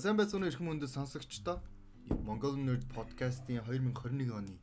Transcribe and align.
За 0.00 0.08
сайн 0.08 0.16
байцгаана 0.16 0.48
эрхэм 0.48 0.64
хүндэт 0.64 0.96
сонсогчдоо. 0.96 1.60
Mongol 2.24 2.56
Nerd 2.56 2.88
podcast-ийн 2.88 3.60
2021 3.68 4.32
оны 4.32 4.56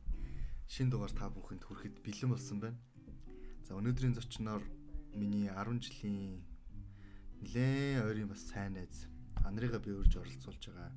шинэ 0.66 0.90
дугаар 0.90 1.14
та 1.14 1.30
бүхэнд 1.30 1.62
хүрэхэд 1.62 2.02
бэлэн 2.02 2.34
болсон 2.34 2.58
байна. 2.58 2.74
За 3.62 3.78
өнөөдрийн 3.78 4.18
зочноор 4.18 4.66
миний 5.14 5.46
10 5.46 5.78
жилийн 5.78 6.42
нэлээд 7.38 8.02
ойрын 8.02 8.34
бас 8.34 8.42
сайн 8.50 8.82
найз 8.82 9.06
Анрыга 9.46 9.78
би 9.78 9.94
урьж 9.94 10.18
оролцуулж 10.18 10.58
байгаа. 10.58 10.90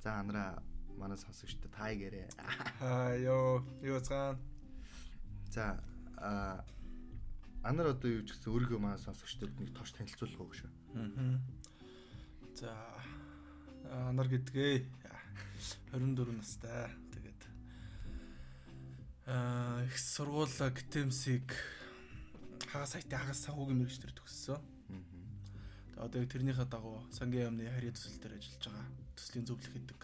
За 0.00 0.24
Анра 0.24 0.64
манай 0.96 1.20
сонсогчдод 1.20 1.76
таа 1.76 1.92
гэрээ. 1.92 2.32
Аа 2.80 3.12
ёо 3.20 3.60
ёо 3.84 4.00
цаан. 4.00 4.40
За 5.52 5.84
а 6.16 6.64
Анар 7.60 7.92
одоо 7.92 8.08
юу 8.08 8.24
ч 8.24 8.32
гэсэн 8.32 8.56
өөрийгөө 8.56 8.80
манай 8.80 8.96
сонсогчдод 8.96 9.52
нэг 9.60 9.76
тоош 9.76 9.92
танилцуулах 9.92 10.40
уу 10.40 10.48
гэж. 10.48 10.64
Аа. 10.96 11.36
За 12.56 12.72
Анар 14.12 14.28
гэдгээ 14.28 14.84
24 15.88 16.36
настай. 16.36 16.92
Тэгээд 17.16 17.42
аа 19.24 19.80
их 19.88 19.96
сургууль 19.96 20.52
ГТМС-ийг 20.52 21.48
хагас 22.68 22.92
сайтын 22.92 23.24
хагас 23.24 23.40
санхүүгийн 23.48 23.80
мэрэгчлэр 23.80 24.12
төгссөн. 24.12 24.60
Тэгээд 24.60 25.96
одоо 25.96 26.28
тэрнийхээ 26.28 26.68
дагуу 26.68 27.00
сангийн 27.08 27.48
яамны 27.48 27.72
харьяа 27.72 27.96
төсөл 27.96 28.20
дээр 28.20 28.36
ажиллаж 28.36 28.64
байгаа. 28.68 28.86
Төслийн 29.16 29.48
зөвлөх 29.48 29.72
хийдэг. 29.72 30.00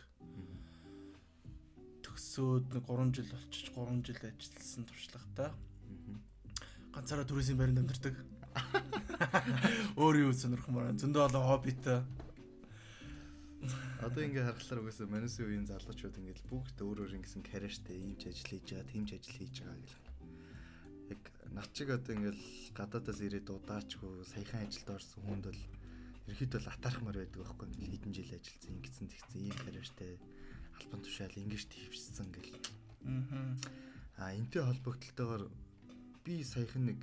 Төгсөөд 2.00 2.64
нэг 2.80 2.84
3 2.88 3.12
жил 3.12 3.28
болчих 3.28 3.68
3 3.76 4.08
жил 4.08 4.20
ажилласан 4.24 4.84
туршлагатай. 4.88 5.52
Ганцаараа 6.96 7.28
түрээсийн 7.28 7.60
байранд 7.60 7.84
амьдардаг. 7.84 8.16
Өөр 10.00 10.16
юу 10.24 10.32
сонирхмаар 10.32 10.96
зөндөө 10.96 11.28
олон 11.28 11.44
хоббитой. 11.44 12.00
Одоо 13.98 14.22
ингээ 14.22 14.46
харахаар 14.46 14.80
угаасаа 14.86 15.10
манайсын 15.10 15.50
үеийн 15.50 15.66
залуучууд 15.66 16.22
ингээд 16.22 16.46
бүгд 16.46 16.78
өөр 16.86 16.98
өөр 17.02 17.18
ингэсэн 17.18 17.42
карьертэй 17.42 17.98
ийм 17.98 18.14
ч 18.14 18.30
ажил 18.30 18.46
хийж 18.46 18.66
байгаа, 18.70 18.86
тийм 18.86 19.04
ч 19.10 19.10
ажил 19.18 19.36
хийж 19.42 19.54
байгаа 19.58 19.82
гэх. 19.82 19.98
Яг 21.18 21.22
над 21.50 21.68
чиг 21.74 21.88
одоо 21.90 22.14
ингээл 22.14 22.44
гадаадаас 22.78 23.18
ирээд 23.26 23.50
удаачгүй 23.50 24.22
саяхан 24.22 24.70
ажилд 24.70 24.88
орсон 24.94 25.22
хүнд 25.26 25.44
бол 25.50 25.62
ерхэд 26.30 26.52
бол 26.54 26.68
атаархмаар 26.70 27.18
байдаг 27.18 27.42
байхгүй 27.42 27.66
ингээл 27.74 27.94
хэдэн 27.98 28.14
жил 28.14 28.30
ажилласан 28.38 28.74
ингэсэн 28.78 29.06
тэгсэн 29.10 29.40
ийм 29.42 29.56
карьертэй 29.66 30.12
албан 30.78 31.00
тушаал 31.02 31.34
ингэж 31.42 31.62
төвчсөн 31.66 32.28
гэл. 32.38 32.54
Аа 34.22 34.30
энтэй 34.38 34.62
холбогдлолтойгоор 34.62 35.50
би 36.22 36.34
саяхан 36.46 36.86
нэг 36.86 37.02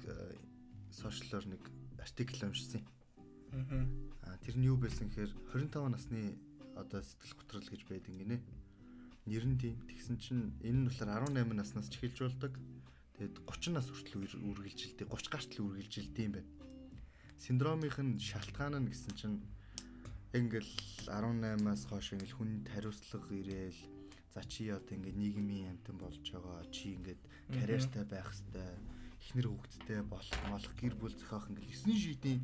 сошиалор 0.96 1.44
нэг 1.44 1.62
артикл 2.00 2.48
уншсан. 2.48 2.88
Аа 4.24 4.40
тэр 4.48 4.56
нь 4.56 4.68
юу 4.72 4.80
байсан 4.80 5.12
гэхээр 5.12 5.36
25 5.52 5.92
насны 5.92 6.40
одоо 6.76 7.02
сэтгэл 7.02 7.40
готрол 7.40 7.68
гэж 7.68 7.82
байдаг 7.88 8.14
гинэ. 8.14 8.38
Нэр 9.26 9.46
нь 9.48 9.58
тийм. 9.58 9.80
Тэгсэн 9.90 10.18
чинь 10.22 10.44
энэ 10.62 10.86
нь 10.86 10.88
болохоор 10.92 11.32
18 11.32 11.56
наснаас 11.56 11.90
ч 11.90 11.98
эхэлж 11.98 12.20
болдог. 12.30 12.54
Тэгэд 13.18 13.36
30 13.48 13.74
нас 13.74 13.88
хүртэл 13.90 14.28
үргэлжилдэг. 14.28 15.08
30 15.10 15.32
гартл 15.32 15.66
үргэлжилдэг 15.66 16.24
юм 16.28 16.34
байна. 16.36 16.52
Синдромынх 17.40 18.00
нь 18.00 18.20
шалтгаан 18.20 18.84
нь 18.84 18.92
гэсэн 18.92 19.14
чинь 19.16 19.40
ингээл 20.36 20.74
18-аас 21.08 21.88
хойш 21.88 22.12
ингээл 22.14 22.36
хүнд 22.36 22.68
хариуцлага 22.68 23.32
ирээл 23.32 23.80
за 24.36 24.44
чи 24.44 24.68
одоо 24.68 25.00
ингээд 25.00 25.16
нийгмийн 25.16 25.80
амтан 25.80 25.96
болж 25.96 26.20
байгаа 26.20 26.68
чи 26.76 27.00
ингээд 27.00 27.22
карьертай 27.56 28.04
байх 28.04 28.28
хэвээр 28.36 28.76
эхнэр 29.24 29.48
хүүхэдтэй 29.48 30.02
болох 30.04 30.42
молох 30.52 30.74
гэр 30.76 30.96
бүл 31.00 31.16
зохиох 31.16 31.48
ингээл 31.48 31.88
9 31.88 32.04
шидийн 32.04 32.40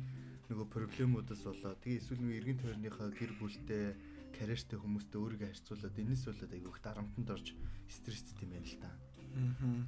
нөгөө 0.48 0.66
проблемуудаас 0.72 1.42
болоо 1.44 1.76
тэгээ 1.84 2.00
эсвэл 2.00 2.20
нөгөө 2.24 2.38
эргэн 2.40 2.58
тойрныхаа 2.64 3.08
гэр 3.12 3.32
бүлтэй 3.36 3.84
карьертэй 4.32 4.78
хүмүүстэй 4.80 5.18
өөрийгөө 5.20 5.48
харьцуулаад 5.52 5.96
энэс 6.00 6.22
болоод 6.26 6.52
айгүйх 6.52 6.78
дарамтанд 6.82 7.28
орж 7.30 7.46
стресстэй 7.88 8.44
юм 8.44 8.50
байна 8.56 8.68
л 8.68 8.78
та. 8.80 8.90
Аа. 9.36 9.86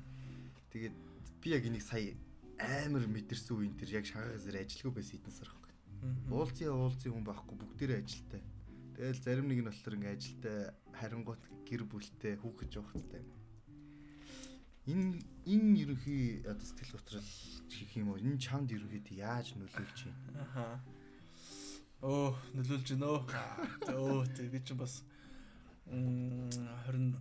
Тэгээд 0.72 0.96
би 1.40 1.48
яг 1.50 1.64
энийг 1.64 1.84
сая 1.84 2.14
амар 2.60 3.04
мэдэрсэн 3.08 3.56
үеин 3.56 3.74
тэр 3.76 3.98
яг 3.98 4.06
шагаагаас 4.06 4.46
ажилгүй 4.46 4.92
байсан 4.94 5.18
хэдэн 5.18 5.34
сар 5.34 5.50
байхгүй. 5.50 5.74
Уулзын 6.30 6.70
уулзын 6.70 7.12
хүн 7.12 7.26
байхгүй 7.26 7.56
бүгдээрээ 7.58 8.00
ажилтай. 8.04 8.42
Тэгэл 8.94 9.24
зарим 9.24 9.46
нэг 9.50 9.58
нь 9.60 9.68
болохоор 9.68 9.96
ингээ 9.98 10.14
ажилтай 10.14 10.58
харингуут 10.94 11.42
гэр 11.66 11.82
бүлтэй 11.88 12.34
хүүхэд 12.38 12.70
жоохцтай 12.70 13.20
юм. 13.20 13.30
Энэ 14.84 15.16
энэ 15.48 15.80
ерөнхий 15.82 16.44
одоо 16.44 16.60
сэтгэл 16.60 16.94
готрол 16.94 17.30
гэх 17.72 17.92
юм 17.96 18.12
уу? 18.12 18.20
Энэ 18.20 18.38
чамд 18.38 18.68
ерөнхийд 18.70 19.08
яаж 19.16 19.56
нөлөөлж 19.56 19.98
байна? 20.04 20.44
Аха. 20.44 20.64
Оо, 22.04 22.34
нөлөөлж 22.52 22.90
гинэ 22.92 23.06
өө. 23.08 23.24
Өө, 23.96 24.28
тэг 24.36 24.52
би 24.52 24.60
чинь 24.60 24.76
бас 24.76 25.00
25 25.88 27.16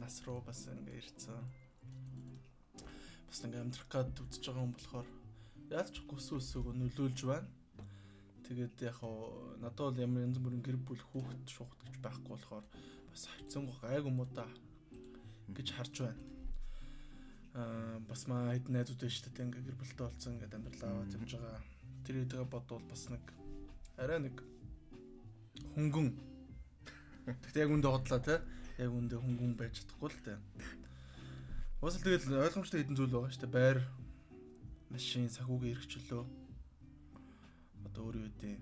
нас 0.00 0.14
руу 0.24 0.40
бас 0.46 0.64
ингээ 0.64 0.96
ирсэн. 0.96 1.36
Бас 3.28 3.44
ингээ 3.44 3.60
амьдрах 3.60 3.92
гад 3.92 4.16
үзэж 4.16 4.48
байгаа 4.48 4.64
юм 4.64 4.72
болохоор 4.72 5.04
яаж 5.68 5.92
ч 5.92 6.00
гүс 6.08 6.24
үсээг 6.32 6.72
нөлөөлж 6.72 7.20
байна. 7.28 7.44
Тэгээд 8.48 8.80
яг 8.80 8.96
хоо 8.96 9.60
надад 9.60 9.92
бол 9.92 10.00
ямар 10.00 10.24
янз 10.24 10.40
бүрийн 10.40 10.64
гэр 10.64 10.80
бүл 10.80 11.04
хүүхэд 11.12 11.52
шуухт 11.52 11.76
гэж 11.84 12.00
байхгүй 12.00 12.32
болохоор 12.32 12.64
бас 13.12 13.28
хавцсан 13.28 13.68
гайг 13.68 14.08
юм 14.08 14.24
уу 14.24 14.28
та 14.32 14.48
гэж 15.52 15.68
харж 15.76 16.08
байна. 16.08 16.16
Аа 17.60 18.00
бас 18.08 18.24
маа 18.24 18.56
хэд 18.56 18.72
найзууд 18.72 19.04
шүү 19.04 19.36
дээ 19.36 19.52
ингээ 19.52 19.68
гэр 19.68 19.76
бүлтэй 19.76 20.04
болсон 20.08 20.32
ингээ 20.40 20.48
амьдралаа 20.56 20.90
аваад 20.96 21.12
явж 21.12 21.30
байгаа. 21.36 21.60
Тэр 22.08 22.24
үедээ 22.24 22.48
бодвол 22.48 22.88
бас 22.88 23.04
нэг 23.12 23.41
арай 24.02 24.20
нэг 24.20 24.36
хөнгөн 25.78 26.32
Тэгтээ 27.22 27.62
яг 27.62 27.70
үндэ 27.70 27.86
хотлоо 27.86 28.18
те. 28.18 28.42
Яг 28.82 28.90
үндэ 28.90 29.14
хөнгөн 29.14 29.54
байж 29.54 29.78
чадахгүй 29.78 30.10
л 30.10 30.24
те. 30.26 30.34
Уусал 31.78 32.02
тэгэл 32.02 32.34
ойлгомжтой 32.34 32.82
хэдэн 32.82 32.98
зүйл 32.98 33.14
байгаа 33.14 33.30
шүү 33.30 33.42
дээ. 33.46 33.54
Байр, 33.54 33.78
машин, 34.90 35.30
сахуугийн 35.30 35.78
эрхчлөө. 35.78 36.26
Одоо 37.86 38.02
өөр 38.10 38.26
юу 38.26 38.30
дээ. 38.42 38.58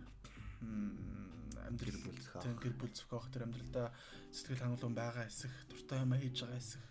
Амьдрал 1.64 2.00
бүл 2.04 2.20
зохиох. 2.20 2.44
Тэг 2.44 2.56
гэр 2.60 2.74
бүл 2.76 2.92
зохиох 2.92 3.26
тэр 3.32 3.48
амьдралдаа 3.48 3.88
сэтгэл 4.28 4.60
хангалуун 4.60 4.96
байгаа 4.96 5.24
эсэх, 5.24 5.52
дуртай 5.72 6.04
юм 6.04 6.12
хийж 6.20 6.36
байгаа 6.44 6.60
эсэх. 6.60 6.84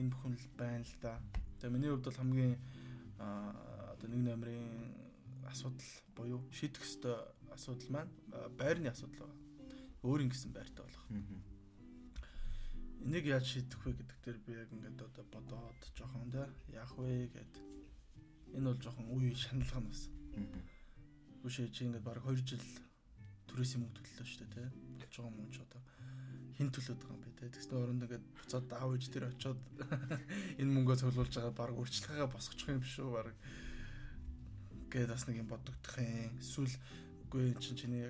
Энэ 0.00 0.12
бүхэн 0.16 0.32
л 0.32 0.48
байна 0.56 0.80
л 0.80 0.96
да. 1.04 1.20
Тэгээ 1.60 1.72
миний 1.76 1.92
хувьд 1.92 2.08
бол 2.08 2.20
хамгийн 2.24 2.56
одоо 3.20 4.08
нэг 4.08 4.22
номерын 4.32 4.96
асуудал 5.54 5.90
буюу 6.18 6.42
шийдэх 6.50 6.82
ёстой 6.82 7.16
асуудал 7.54 7.88
маань 7.94 8.12
байрны 8.58 8.90
асуудал 8.90 9.30
байна 9.30 9.44
өөр 10.04 10.20
ингэсэн 10.28 10.52
байртай 10.52 10.84
болох. 10.84 11.04
Энийг 13.04 13.24
яаж 13.24 13.44
шийдэх 13.48 13.80
вэ 13.80 13.92
гэдэг 13.96 14.18
дээр 14.20 14.38
би 14.44 14.52
яг 14.52 14.68
ингээд 14.68 15.00
одоо 15.00 15.24
бодоод 15.32 15.80
жоохон 15.96 16.28
да 16.28 16.44
яах 16.68 16.92
вэ 17.00 17.32
гэд. 17.32 17.54
Энэ 18.52 18.68
бол 18.68 18.80
жоохон 18.84 19.08
үе 19.16 19.32
шаналга 19.32 19.80
нь 19.80 19.88
бас. 19.88 20.02
Гүшээ 21.40 21.72
чи 21.72 21.88
ингээд 21.88 22.04
баг 22.04 22.20
2 22.20 22.36
жил 22.44 22.64
төрөөс 23.48 23.72
юм 23.80 23.88
төлөлөө 23.96 24.26
шүү 24.28 24.44
дээ 24.44 24.52
тий. 24.52 24.68
Болж 25.00 25.14
байгаа 25.16 25.40
юм 25.40 25.52
ч 25.52 25.56
одоо 25.64 25.82
хин 26.56 26.68
төлөөд 26.68 27.00
байгаа 27.00 27.16
юм 27.16 27.24
бэ 27.24 27.32
тий. 27.40 27.48
Тэгснэ 27.48 27.74
оронд 27.80 28.04
ингээд 28.04 28.24
буцаад 28.36 28.68
аав 28.76 28.90
ээж 28.92 29.04
тэр 29.08 29.24
очиод 29.32 29.60
энэ 30.60 30.72
мөнгөө 30.72 30.96
цуглуулж 31.00 31.32
байгаа 31.32 31.54
баг 31.56 31.76
үрчлэгээ 31.80 32.28
босгочих 32.28 32.68
юм 32.72 32.80
биш 32.84 32.96
үү 33.00 33.08
баг 33.08 33.32
гээд 34.94 35.10
бас 35.10 35.26
нэг 35.26 35.42
юм 35.42 35.50
бодогдох 35.50 35.98
юм. 35.98 36.38
Эсвэл 36.38 36.70
үгүй 37.26 37.50
чинь 37.58 37.74
чиний 37.74 38.06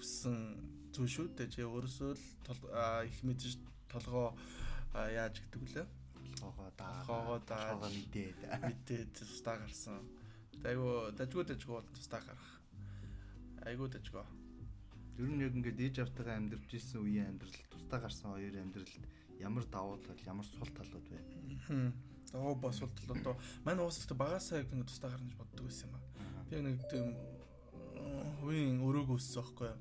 хүссэн 0.00 0.56
зүйл 0.96 1.12
шүү 1.12 1.26
дээ. 1.36 1.52
Чи 1.52 1.60
өөрөөсөө 1.68 2.10
л 2.16 2.24
их 3.04 3.18
мэдж 3.20 3.60
толгоо 3.92 4.32
яаж 4.96 5.36
гэдэг 5.44 5.60
вүлээ? 5.60 5.86
Толгоогоо 6.40 6.70
даа. 6.80 7.04
Толгоогоо 7.04 7.40
даа. 7.44 7.76
Мэдээд. 7.92 8.40
Мэдээд 8.64 9.10
тустаа 9.20 9.60
гарсан. 9.60 10.00
Айгу 10.64 11.12
дажгүй 11.12 11.44
дажгүй 11.44 11.74
бол 11.76 11.92
тустаа 11.92 12.24
гарах. 12.24 12.52
Айгу 13.68 13.92
дажгүй. 13.92 14.24
Ер 15.20 15.28
нь 15.28 15.44
яг 15.44 15.52
ингээд 15.52 15.80
ээж 15.92 15.96
автайгаа 16.08 16.40
амьдарч 16.40 16.72
исэн 16.72 17.04
үеийн 17.04 17.36
амьдрал 17.36 17.56
тустаа 17.68 18.00
гарсан 18.00 18.32
хоёр 18.32 18.56
амьдралд 18.64 19.04
ямар 19.40 19.64
давуу 19.68 20.00
тал, 20.00 20.20
ямар 20.24 20.44
сул 20.44 20.68
талууд 20.72 21.08
вэ? 21.08 21.20
Аа 21.68 22.15
босвол 22.54 22.90
одоо 23.08 23.36
манай 23.64 23.84
уус 23.84 23.98
ихтэй 23.98 24.16
багасаа 24.16 24.60
яг 24.60 24.72
ингээд 24.72 24.90
тустаа 24.90 25.10
гарна 25.10 25.28
гэж 25.28 25.36
боддог 25.38 25.64
байсан 25.66 25.88
юм 25.88 25.94
аа. 25.96 26.04
Би 26.50 26.56
нэг 26.60 26.80
тийм 26.90 27.06
хувийн 28.40 28.80
өрөөгөө 28.86 29.16
өссөн 29.16 29.42
байхгүй 29.42 29.66
юу? 29.68 29.78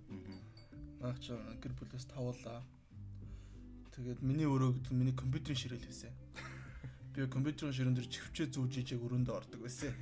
Наач 1.01 1.23
гэр 1.61 1.73
бүлээс 1.77 2.05
тавуулаа. 2.09 2.63
Тэгээд 3.95 4.19
миний 4.21 4.47
өрөөг 4.47 4.91
миний 4.91 5.15
компьютерийн 5.15 5.59
ширээл 5.59 5.87
байсан. 5.87 6.13
Би 7.15 7.23
компьютерийн 7.31 7.71
ширээн 7.71 7.95
дээр 7.95 8.11
чивчээ 8.11 8.51
зүүж 8.51 8.73
ижиг 8.83 8.99
өрөөндөө 8.99 9.35
ордог 9.39 9.63
байсан. 9.63 9.95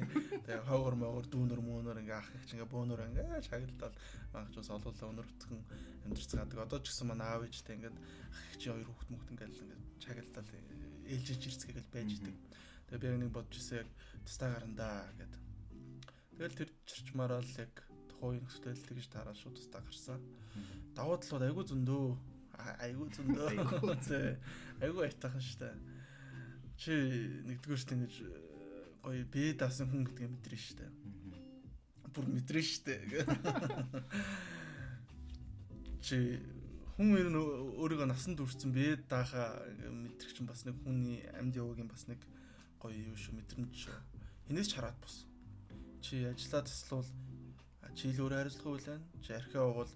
Тэгээд 0.49 0.65
хойгор 0.65 0.97
могор 0.97 1.25
дүүнөр 1.29 1.61
мөөнөр 1.61 2.01
ингээ 2.01 2.17
ах 2.17 2.25
их 2.33 2.49
ингээ 2.49 2.73
бөөнөр 2.73 3.05
ингээ 3.05 3.37
шагналдаад 3.53 3.93
маагч 4.33 4.53
бас 4.57 4.69
олуулаа 4.73 5.13
өнөртгөн 5.13 5.61
амьдрцгаадаг. 6.09 6.57
Одоо 6.65 6.81
ч 6.81 6.89
гэсэн 6.89 7.13
манай 7.13 7.29
аав 7.29 7.45
ээжтэй 7.45 7.77
ингээ 7.77 7.93
ах 7.93 8.41
их 8.49 8.57
чи 8.57 8.73
хоёр 8.73 8.89
хүүхд 8.89 9.09
мөхт 9.13 9.29
ингээ 9.29 9.45
ингээ 9.45 9.79
чагналдаад 10.01 10.47
ээлжиж 11.13 11.41
ирцгээгээл 11.53 11.93
байж 11.93 12.09
идэг. 12.17 12.35
Тэгээд 12.89 13.03
би 13.05 13.07
нэг 13.21 13.29
бодож 13.29 13.55
ирсэн 13.61 13.77
яг 13.85 13.89
тастаа 14.25 14.49
гарандаа 14.57 15.05
гэдэг. 15.13 15.41
Тэгэл 16.33 16.57
тэр 16.65 16.69
чирчмаараа 16.89 17.45
л 17.45 17.57
яг 17.61 17.73
гоё 18.17 18.41
нөхцөл 18.41 18.73
тэгж 18.89 19.05
тараад 19.13 19.37
шууд 19.37 19.53
тустаа 19.61 19.85
гарсан. 19.85 20.17
Давуу 20.97 21.21
талууд 21.21 21.45
айгүй 21.45 21.65
зөндөө. 21.69 22.05
Айгүй 22.81 23.07
зөндөө. 23.13 23.49
Зэ 24.01 24.41
айгүй 24.81 25.13
айтаахан 25.13 25.45
штэ. 25.45 25.92
Чи 26.77 26.91
нэгдүгээрт 27.47 27.93
ингэж 27.93 28.13
гоё 29.03 29.23
бэ 29.27 29.59
даасан 29.59 29.87
хүн 29.91 30.07
гэдгийг 30.07 30.31
мэдрэн 30.31 30.61
штэ. 30.61 30.85
Бүр 32.13 32.25
мэдрэн 32.31 32.65
штэ. 32.65 32.93
Чи 36.05 36.39
хүн 36.95 37.17
ер 37.17 37.29
нь 37.33 37.39
өөрийгөө 37.39 38.07
насанд 38.07 38.37
хүрсэн 38.37 38.71
бэ 38.71 39.07
даахаа 39.09 39.65
мэдрэх 39.89 40.31
чинь 40.37 40.47
бас 40.47 40.61
нэг 40.63 40.77
хүний 40.85 41.25
амьд 41.33 41.57
яваагийн 41.57 41.89
бас 41.89 42.05
нэг 42.05 42.21
гоё 42.77 42.93
юу 42.93 43.17
шүү 43.17 43.33
мэдрэмж 43.39 43.89
энэс 44.51 44.67
ч 44.69 44.77
хараад 44.77 44.97
бос. 45.01 45.25
Чи 46.03 46.27
ажиллаа 46.29 46.63
таслуул 46.67 47.07
чи 47.95 48.11
л 48.13 48.21
өөр 48.23 48.33
хариуцлага 48.35 48.75
үлэн. 48.77 49.03
Чи 49.23 49.31
архиа 49.33 49.63
угуул 49.65 49.91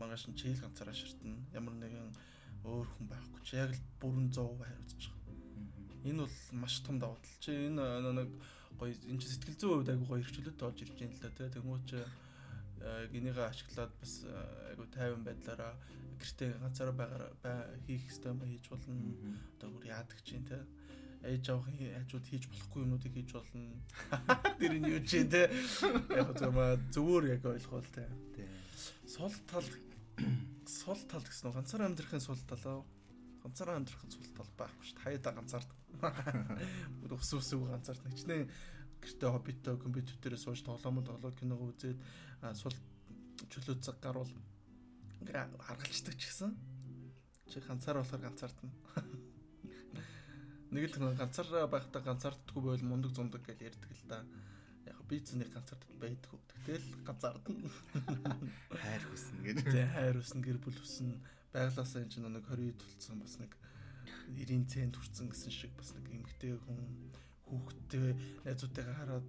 маргааш 0.00 0.28
нь 0.32 0.38
чи 0.38 0.50
л 0.50 0.62
ганцаараа 0.62 0.96
ширтэн. 0.96 1.48
Ямар 1.52 1.74
нэгэн 1.76 2.10
өөр 2.64 2.86
хүн 2.88 3.06
байхгүй. 3.08 3.40
Чи 3.44 3.56
яг 3.60 3.70
л 3.76 3.82
бүрэн 4.00 4.28
100% 4.32 4.64
хариуцж. 4.64 4.99
Энэ 6.04 6.24
бол 6.24 6.36
маш 6.52 6.80
том 6.80 6.98
давуу 6.98 7.18
тал. 7.20 7.36
Чи 7.40 7.50
энэ 7.68 8.12
нэг 8.12 8.30
гоё 8.78 8.94
энэ 9.10 9.20
чи 9.20 9.28
сэтгэл 9.28 9.58
зүйн 9.60 9.72
хувьд 9.80 9.90
айгу 9.92 10.06
гоё 10.08 10.22
хэрчлэлт 10.24 10.58
тоож 10.58 10.78
ирж 10.80 10.94
байна 10.96 11.14
л 11.16 11.22
да 11.24 11.30
тий. 11.30 11.48
Тэнгуү 11.54 11.80
чи 11.88 11.98
гинийгээ 13.12 13.46
ашиглаад 13.50 13.92
бас 14.00 14.12
айгу 14.70 14.84
тайван 14.94 15.22
байдлаараа 15.24 15.74
гэртээ 16.20 16.50
ганцаараа 16.62 16.96
байгаар 16.96 17.24
хийх 17.86 18.08
ёстой 18.08 18.32
юм 18.32 18.40
хийж 18.44 18.66
болно. 18.72 18.94
Одоо 19.58 19.68
бүр 19.72 19.84
яадаг 19.88 20.18
чинь 20.24 20.48
тий 20.48 20.62
ээж 21.20 21.52
авах 21.52 21.68
хажууд 21.68 22.24
хийж 22.24 22.44
болохгүй 22.48 22.80
юмнуудыг 22.84 23.12
хийж 23.12 23.30
болно. 23.36 23.60
Тэр 24.60 24.72
нь 24.80 24.88
юу 24.88 25.00
ч 25.04 25.20
те. 25.28 25.52
Яг 26.16 26.32
зөвмө 26.32 26.80
зөвөр 26.94 27.36
яг 27.36 27.44
ойлгох 27.44 27.84
бол 27.84 27.92
те. 27.92 28.08
Сул 29.04 29.34
тал 29.44 29.68
сул 30.64 31.00
тал 31.04 31.24
гэсэн 31.24 31.52
нь 31.52 31.56
ганцаараа 31.60 31.92
амьдрахын 31.92 32.24
сул 32.24 32.40
тал 32.48 32.64
аа. 32.64 32.80
Ганцаараа 33.44 33.76
амьдрахын 33.76 34.10
сул 34.16 34.28
тал 34.32 34.48
байхгүй 34.56 34.84
шүү 34.88 34.96
дээ. 34.96 35.04
Хаяада 35.04 35.36
ганцаар. 35.36 35.64
Бүр 37.00 37.12
ус 37.18 37.30
ус 37.34 37.50
ганцаар 37.54 37.98
нэгчнээ 38.04 38.40
гэртээ 39.00 39.30
хоббитой 39.30 39.76
компьютер 39.80 40.16
дээр 40.22 40.36
сууж 40.38 40.62
тоглоомод 40.62 41.08
тоглоод 41.08 41.36
киног 41.36 41.60
үзээд 41.60 41.98
сул 42.54 42.76
чөлөө 43.48 43.80
цаг 43.80 43.96
гарвал 43.98 44.30
харгалцдаг 45.64 46.14
ч 46.14 46.28
гэсэн 46.28 46.52
чи 47.48 47.58
ганцаар 47.64 48.00
болохоор 48.00 48.24
ганцаардна 48.28 48.70
нэг 50.70 50.86
л 50.94 51.14
ганцаараа 51.18 51.66
байхдаа 51.66 52.02
ганцаарддаггүй 52.06 52.62
байл 52.62 52.86
мундаг 52.86 53.10
зундаг 53.10 53.42
гэж 53.42 53.58
ярьдаг 53.74 53.90
л 53.90 54.04
да. 54.06 54.22
Яг 54.86 55.02
би 55.10 55.18
ч 55.18 55.34
нэг 55.34 55.50
ганцаард 55.50 55.82
байдгүй. 55.98 56.38
Тэгэл 56.62 56.88
ганцаардна. 57.02 57.70
Хайр 58.70 59.04
хүснэ 59.10 59.38
гэж. 59.50 59.56
Тэ 59.66 59.82
хайр 59.90 60.16
хүснэ, 60.22 60.40
гэр 60.46 60.58
бүл 60.62 60.78
хүснэ. 60.78 61.18
Байглаасаа 61.50 62.06
энэ 62.06 62.10
чинь 62.14 62.30
нэг 62.30 62.46
20 62.46 62.78
тулцсан 62.78 63.18
бас 63.18 63.34
нэг 63.42 63.50
90 64.36 64.70
цент 64.70 64.94
хүрсэн 64.96 65.26
гэсэн 65.30 65.52
шиг 65.52 65.72
бас 65.78 65.94
нэг 65.94 66.06
эмгтэй 66.10 66.54
хүн 66.54 66.80
хүүхдтэй 67.46 68.14
найзуудтайгаа 68.44 68.96
хараад 69.00 69.26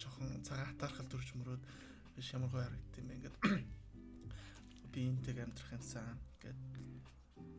жоохон 0.00 0.44
цагаан 0.44 0.68
хатаархал 0.72 1.08
төрж 1.12 1.28
мөрөөд 1.36 1.62
биш 2.16 2.32
ямар 2.36 2.50
гоё 2.52 2.64
харагдсан 2.64 3.04
юм 3.04 3.14
ингээд 3.16 3.36
би 4.92 5.00
энтэйг 5.08 5.38
амьдрах 5.44 5.72
юмсан 5.76 6.18
гэд 6.42 6.60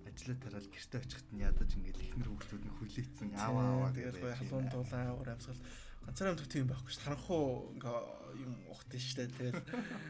ажлаа 0.10 0.38
тараал 0.44 0.68
гэрте 0.70 0.98
очихт 1.02 1.28
нь 1.32 1.44
ядаж 1.46 1.70
ингээд 1.78 2.02
ихнэр 2.02 2.30
хүүхдүүд 2.30 2.64
нь 2.66 2.76
хүлээцэн 2.78 3.30
аваа 3.38 3.68
аваа 3.78 3.92
тэгээд 3.96 4.18
гоё 4.22 4.36
халуун 4.36 4.68
дулаан 4.70 5.08
аваар 5.14 5.30
амьсгал. 5.34 5.62
Ганцаараа 6.06 6.34
амтх 6.34 6.50
тийм 6.52 6.68
байхгүй 6.68 6.92
шүү. 6.92 7.04
Харанхуу 7.06 7.46
ингээ 7.78 7.98
юм 8.44 8.54
ухт 8.74 8.90
нь 8.92 9.02
штэ 9.02 9.30
тэгээд 9.32 9.58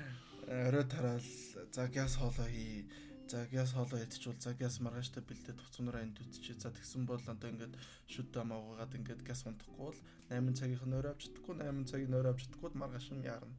орой 0.67 0.85
тараал 0.89 1.29
за 1.75 1.83
гяс 1.91 2.15
хоолоо 2.17 2.47
хий 2.49 2.89
за 3.31 3.47
гяс 3.47 3.71
хоолоо 3.71 4.03
идчихвэл 4.03 4.43
за 4.43 4.51
гяс 4.59 4.75
маргааштай 4.83 5.23
бэлдээд 5.23 5.55
туцнараа 5.55 6.03
энд 6.03 6.19
үтчи 6.19 6.51
за 6.51 6.67
тэгсэн 6.67 7.07
бол 7.07 7.23
одоо 7.33 7.47
ингээд 7.47 7.79
шүд 8.11 8.35
амаагаад 8.35 8.91
ингээд 8.99 9.23
гяс 9.23 9.47
унтахгүй 9.47 9.87
бол 9.87 9.99
8 10.27 10.51
цагийнх 10.59 10.83
нь 10.83 10.97
орой 10.99 11.11
авч 11.15 11.31
чадахгүй 11.31 11.55
8 11.55 11.87
цагийн 11.87 12.17
орой 12.19 12.31
авч 12.35 12.43
чадахгүй 12.43 12.71
маргааш 12.75 13.07
нь 13.15 13.23
яарна? 13.23 13.55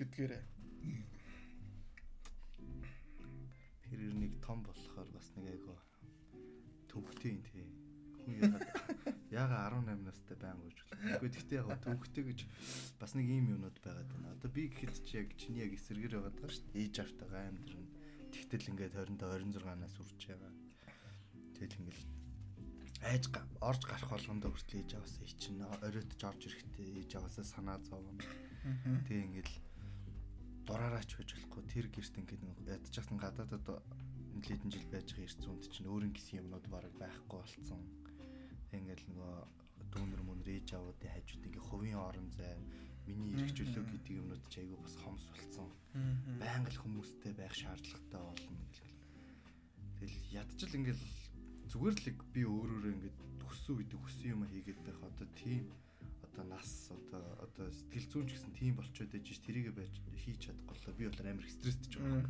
Гэдгээрээ. 0.00 0.44
Тэр 3.84 4.00
нэг 4.16 4.32
том 4.40 4.64
болохоор 4.64 5.08
бас 5.12 5.28
нэг 5.36 5.46
айгу 5.52 5.76
төвхтэй 6.88 7.36
тий. 7.52 7.68
Хүн 8.16 8.48
яагаад 8.48 8.64
яагаад 9.40 9.76
18 9.76 10.08
настай 10.08 10.36
байнг 10.40 10.64
гэж 10.64 10.87
гэхдээ 10.98 11.58
яг 11.62 11.78
төвхтэй 11.82 12.24
гэж 12.26 12.40
бас 12.98 13.12
нэг 13.14 13.26
ийм 13.30 13.54
юмнууд 13.54 13.78
байгаад 13.78 14.10
байна. 14.10 14.34
Одоо 14.34 14.50
би 14.50 14.68
гэхэд 14.68 14.94
чи 15.06 15.22
яг 15.22 15.28
чиний 15.38 15.62
яг 15.62 15.72
эсэргэр 15.78 16.18
байгаад 16.18 16.36
байгаа 16.38 16.52
шүү 16.54 16.66
дээ. 16.74 16.82
Ээж 16.82 16.94
автайгаа 17.02 17.42
амьдрын. 17.48 17.86
Тэгтэл 18.34 18.70
ингээд 18.72 18.94
20 18.98 19.18
26 19.18 19.78
нас 19.78 19.94
үрж 20.02 20.22
байгаа. 20.26 20.52
Тэгэл 21.54 21.78
ингээд 21.78 21.98
айж 23.06 23.24
орж 23.62 23.82
гарах 23.86 24.10
болгондоо 24.10 24.50
хүртэл 24.50 24.80
ээж 24.82 24.90
аваасаа 24.98 25.24
ичин 25.24 25.62
оройтж 25.62 26.22
орж 26.26 26.42
ирэхдээ 26.50 26.86
ээж 26.98 27.10
аваасаа 27.14 27.46
санаа 27.46 27.78
зовно. 27.86 28.18
Тэгээ 29.06 29.26
ингээд 29.28 29.50
дураараач 30.66 31.10
байж 31.14 31.30
болохгүй 31.32 31.62
тэр 31.70 31.86
гэрт 31.94 32.14
ингээд 32.18 32.42
ядчихсан 32.66 33.18
гадаадад 33.22 33.66
нэлээдэн 34.34 34.70
жил 34.74 34.86
байж 34.90 35.08
байгаа 35.14 35.26
эрт 35.30 35.40
зүүнд 35.42 35.64
чинь 35.70 35.90
өөрийн 35.90 36.14
гэсэн 36.14 36.38
юмнууд 36.42 36.66
бараг 36.68 36.94
байхгүй 36.98 37.38
болцсон. 37.38 37.82
Ингээд 38.74 39.02
нөгөө 39.08 39.34
дүүнер 39.92 40.22
мөнөр 40.24 40.48
ээж 40.56 40.68
аваадын 40.76 41.12
хажууд 41.14 41.46
ингээд 41.48 41.68
хувийн 41.68 41.98
орон 41.98 42.28
зай 42.36 42.54
миний 43.08 43.32
эргжүүлөө 43.40 43.84
гэдэг 43.88 44.14
юмнууд 44.20 44.44
ч 44.52 44.60
айгүй 44.60 44.78
бас 44.84 44.96
хомс 45.00 45.24
болцсон. 45.32 45.70
Байнга 46.36 46.70
л 46.72 46.80
хүмүүстэй 46.84 47.32
байх 47.32 47.54
шаардлагатай 47.56 48.20
болно 48.20 48.60
гэл. 48.68 48.92
Тэгэл 49.96 50.18
ядчил 50.44 50.76
ингээд 50.76 51.00
зүгээр 51.72 51.96
л 51.96 52.08
би 52.34 52.42
өөрөөрөө 52.44 52.92
ингээд 52.92 53.18
төссөн 53.40 53.74
үед 53.80 53.92
хүссэн 53.96 54.32
юм 54.36 54.42
хийгээд 54.44 54.80
байх 54.84 55.00
одоо 55.00 55.28
тийм 55.40 55.64
одоо 56.28 56.44
нас 56.52 56.92
одоо 56.92 57.24
одоо 57.44 57.66
сэтгэл 57.72 58.08
зүйн 58.12 58.26
ч 58.28 58.30
гэсэн 58.36 58.52
тийм 58.54 58.74
болчоод 58.76 59.10
байж 59.10 59.26
ш 59.26 59.40
тэрийгэ 59.40 59.72
байж 59.72 59.94
хийж 60.20 60.38
чадахгүй 60.52 60.76
л 60.76 60.98
би 61.00 61.04
бол 61.08 61.24
амар 61.24 61.48
стресстэй 61.48 61.88
ч 61.88 61.94
байгаа. 61.96 62.28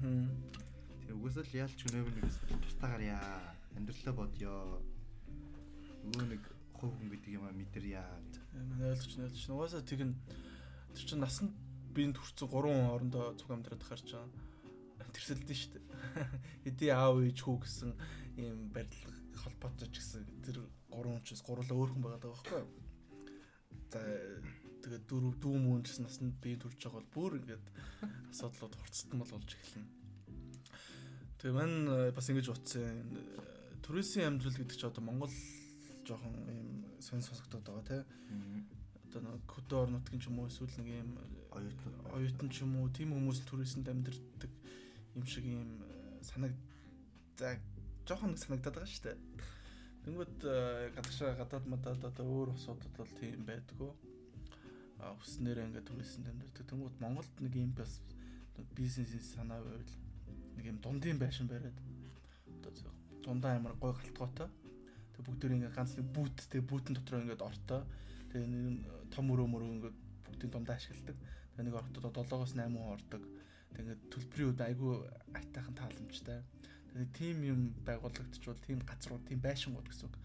Тэр 1.03 1.15
угсаа 1.19 1.43
л 1.43 1.59
яалч 1.59 1.79
өнөөгөө 1.91 2.15
нэг 2.23 2.27
тустаагаар 2.63 3.03
яа 3.03 3.31
амьдралаа 3.77 4.15
бодё. 4.15 4.53
Нөгөө 6.09 6.27
нэг 6.33 6.43
хувь 6.81 6.95
хүн 6.97 7.11
гэдэг 7.11 7.33
юм 7.35 7.45
а 7.47 7.53
мэдэрья. 7.53 8.07
Манай 8.55 8.95
ойлгож 8.95 9.35
шин 9.35 9.55
угаасаа 9.55 9.83
тэг 9.83 10.07
н 10.07 10.15
тэр 10.95 11.05
чин 11.05 11.21
насанд 11.21 11.53
биэнд 11.95 12.17
хүрсэн 12.17 12.49
3 12.49 12.55
хүн 12.55 12.95
орондоо 12.95 13.35
цуг 13.35 13.51
амьдраад 13.51 13.83
тахаар 13.83 14.03
ч 14.03 14.15
тэрсэлдэн 15.13 15.59
шүү 15.59 15.73
дээ. 15.75 15.85
Хэдий 16.65 16.91
аав 16.95 17.19
ээж 17.23 17.39
хүү 17.43 17.57
гэсэн 17.65 17.91
ийм 18.39 18.71
барилга 18.71 19.13
холбоотой 19.43 19.89
ч 19.91 19.99
гэсэн 19.99 20.23
тэр 20.45 20.63
3 20.91 21.03
хүн 21.03 21.23
ч 21.27 21.35
бас 21.35 21.43
гурлаа 21.43 21.75
өөр 21.75 21.91
хүн 21.97 22.03
байгаа 22.05 22.21
даа 22.23 22.33
байхгүй 22.35 22.59
юу? 22.63 22.71
За 23.91 24.01
тэгээд 24.85 25.05
дөрөв 25.09 25.35
дүү 25.43 25.57
мөнчс 25.59 25.99
насанд 25.99 26.37
би 26.43 26.55
төрж 26.55 26.79
байгаа 26.79 27.03
бол 27.03 27.15
бүр 27.15 27.33
ингээд 27.41 27.67
асуудлууд 28.33 28.75
хурцтмал 28.79 29.33
болж 29.33 29.51
эхэлнэ. 29.57 29.89
Тэгээ 31.39 31.55
мань 31.57 31.77
э, 31.89 32.13
бас 32.13 32.27
ингэж 32.31 32.47
утсан 32.53 33.07
туристийн 33.83 34.37
амьдрал 34.37 34.59
гэдэг 34.59 34.77
чинь 34.77 34.91
одоо 34.91 35.03
Монгол 35.03 35.33
жоохон 36.09 36.35
ийм 36.49 36.69
сонь 37.07 37.23
сонсогдоод 37.23 37.65
байгаа 37.69 37.85
тий. 37.89 38.03
Одоо 39.05 39.21
нэг 39.23 39.45
хөдөө 39.49 39.79
орнотгийн 39.85 40.21
ч 40.21 40.27
юм 40.29 40.39
уу 40.41 40.49
эсвэл 40.49 40.75
нэг 40.81 40.89
ийм 40.89 41.11
оюутан 41.57 41.95
оюутан 42.17 42.49
ч 42.53 42.57
юм 42.65 42.73
уу 42.81 42.89
тийм 42.89 43.13
хүмүүс 43.13 43.41
туристэнд 43.45 43.89
амьдардаг 43.93 44.53
юм 45.17 45.25
шиг 45.25 45.45
ийм 45.45 45.81
э, 45.85 46.23
санаг 46.23 46.53
за 47.39 47.57
жоохон 48.09 48.33
нэг 48.33 48.41
санагдаад 48.41 48.75
байгаа 48.77 48.93
шүү 48.93 49.05
дээ. 49.05 49.19
Тэнгүүд 50.05 50.37
э, 50.45 50.93
гадагшаа 50.97 51.33
гадаад 51.41 51.67
мадаад 51.69 52.03
одоо 52.11 52.27
өөр 52.27 52.49
усуудад 52.57 52.93
бол 52.97 53.13
тийм 53.21 53.45
байдгүй. 53.49 53.93
А 55.01 55.15
хүснээр 55.21 55.65
ингээд 55.69 55.89
туристэнд 55.89 56.31
амьдардаг. 56.33 56.65
Тэнгүүд 56.69 56.97
Монголд 57.01 57.33
нэг 57.41 57.55
юм 57.57 57.73
бас 57.73 58.01
бизнесийн 58.77 59.25
санаа 59.25 59.61
байвал 59.63 59.95
нэг 60.57 60.65
юм 60.67 60.79
дундын 60.83 61.19
байшин 61.19 61.47
бариад 61.49 61.79
одоо 62.67 62.93
дундаа 63.25 63.57
амар 63.57 63.75
гой 63.81 63.93
галтгоотой. 63.95 64.49
Тэг 65.19 65.27
бүгд 65.27 65.51
ингээд 65.51 65.75
ганц 65.75 65.99
нэг 65.99 66.07
бүүттэй 66.15 66.63
бүүтэн 66.63 66.95
дотор 66.95 67.19
ингээд 67.27 67.43
ортой. 67.43 67.83
Тэгээ 68.31 68.47
нэг 68.47 68.87
том 69.11 69.27
өрөө 69.35 69.49
мөрөө 69.51 69.71
ингээд 69.75 69.97
бүгдийн 70.31 70.53
дундаа 70.55 70.79
ашигладаг. 70.79 71.19
Тэгээ 71.59 71.67
нэг 71.67 71.75
ортод 71.75 72.07
7-оос 72.15 72.55
8 72.55 72.71
хүн 72.71 72.95
ордог. 72.95 73.23
Тэг 73.75 73.83
ингээд 73.83 74.03
төлбөрийн 74.15 74.51
үед 74.55 74.63
айгүй 74.63 74.95
айтайхан 75.35 75.75
тааламжтай. 75.75 76.39
Тэгээ 76.95 77.11
тийм 77.19 77.37
юм 77.43 77.61
байгуулагдчихвал 77.83 78.63
тийм 78.63 78.79
газрууд 78.87 79.27
тийм 79.27 79.43
байшингууд 79.43 79.91
гэсэн 79.91 80.07
үг. 80.07 80.17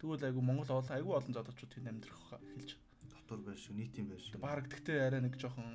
Тэгвэл 0.00 0.24
айгу 0.32 0.40
Монгол 0.40 0.80
олон 0.80 0.96
айгу 0.96 1.12
олон 1.12 1.34
залуучууд 1.36 1.72
тийм 1.76 1.92
амьдрах 1.92 2.40
эхэлж. 2.40 2.80
Дотор 3.12 3.44
байшин, 3.44 3.76
нийтийн 3.76 4.08
байшин. 4.08 4.40
Бараг 4.40 4.72
гэхдээ 4.72 5.12
арай 5.12 5.20
нэг 5.20 5.36
жоохон 5.36 5.68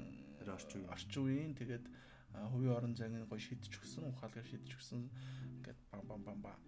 орчин 0.50 0.82
үеийн 0.82 0.90
орчин 0.90 1.22
үеийн 1.22 1.54
тэгээд 1.54 1.86
хувийн 2.34 2.74
орон 2.74 2.96
зайг 2.98 3.14
гоё 3.30 3.38
шийдэж 3.38 3.70
өгсөн, 3.78 4.10
ухаалгаар 4.10 4.48
шийдэж 4.50 4.72
өгсөн. 4.74 5.06
Ингээд 5.62 5.80
бам 5.92 6.02
бам 6.10 6.22
бам 6.26 6.40
бам. 6.42 6.60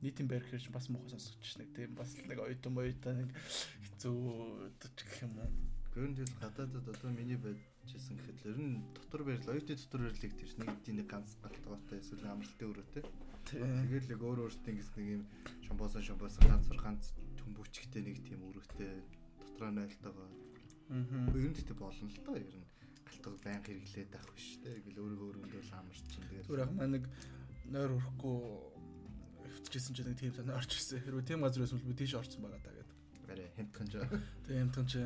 Нийтийн 0.00 0.28
байр 0.28 0.44
хэрэг 0.44 0.72
бас 0.72 0.88
муухай 0.92 1.10
сонсогдчих 1.16 1.56
нэг 1.56 1.70
тийм 1.72 1.94
бас 1.96 2.12
нэг 2.16 2.38
оюутан 2.38 2.76
оюутан 2.76 3.16
нэг 3.24 3.30
хэцүү 3.84 4.16
гэх 4.76 5.24
юм 5.24 5.40
уу. 5.40 5.48
Гэрэн 5.96 6.16
тэл 6.16 6.36
гадаадад 6.36 6.86
одоо 6.92 7.10
миний 7.16 7.40
хэлчихсэн 7.40 8.20
гэхэд 8.20 8.38
л 8.44 8.50
ер 8.52 8.58
нь 8.60 8.84
дотор 8.92 9.22
барил 9.24 9.48
оюутны 9.48 9.72
дотор 9.78 10.02
барилыг 10.04 10.34
тийш 10.36 10.52
нэг 10.60 10.68
тийм 10.84 10.96
нэг 11.00 11.08
ганц 11.08 11.38
галтгоотой 11.40 11.98
эсвэл 12.02 12.28
амралтын 12.28 12.68
өрөөтэй. 12.68 13.04
Тэгэл 13.46 14.12
яг 14.12 14.20
өөр 14.20 14.40
өөртөө 14.44 14.70
ингэс 14.74 14.90
нэг 14.98 15.06
юм 15.16 15.22
шамбосон 15.64 16.02
шамбосон 16.02 16.44
ганц 16.44 16.66
ганц 16.76 17.04
төмбөчгтэй 17.38 18.02
нэг 18.02 18.16
тийм 18.26 18.42
өрөөтэй 18.50 18.92
дотроо 19.38 19.70
найлтайгаа. 19.70 20.28
Аа. 20.92 21.30
Ер 21.32 21.48
нь 21.48 21.56
тэгтээ 21.56 21.78
болно 21.78 22.10
л 22.10 22.20
доо 22.26 22.36
ер 22.36 22.52
нь 22.52 22.66
галтгоо 23.06 23.38
байн 23.40 23.62
хэрэглээд 23.62 24.12
авах 24.18 24.34
биш 24.34 24.60
те. 24.60 24.76
Ингээл 24.82 25.00
өөрийгөө 25.00 25.28
өрөндөө 25.30 25.62
амарч 25.78 26.02
чинь 26.10 26.26
тэгэл. 26.26 26.50
Өөр 26.50 26.64
яг 26.66 26.72
маа 26.74 26.88
нэг 26.90 27.04
нойр 27.70 27.90
өрөхгүй 27.96 28.38
хөвтчихсэн 29.56 29.94
чинь 29.96 30.08
нэг 30.12 30.20
тийм 30.20 30.32
тань 30.36 30.52
орч 30.52 30.76
ирсэн. 30.76 31.00
Хэрвээ 31.00 31.24
тийм 31.24 31.40
газар 31.40 31.64
байсан 31.64 31.80
бол 31.80 31.88
би 31.88 31.96
тийш 31.96 32.14
орсон 32.14 32.44
байгаа 32.44 32.60
даа 32.60 32.76
гэдэг. 32.76 32.96
Арай 33.32 33.48
хэмтгэн 33.56 33.88
жаа. 33.90 34.06
Тэгээ 34.44 34.62
хэмтгэн 34.62 34.86
чи 34.86 35.00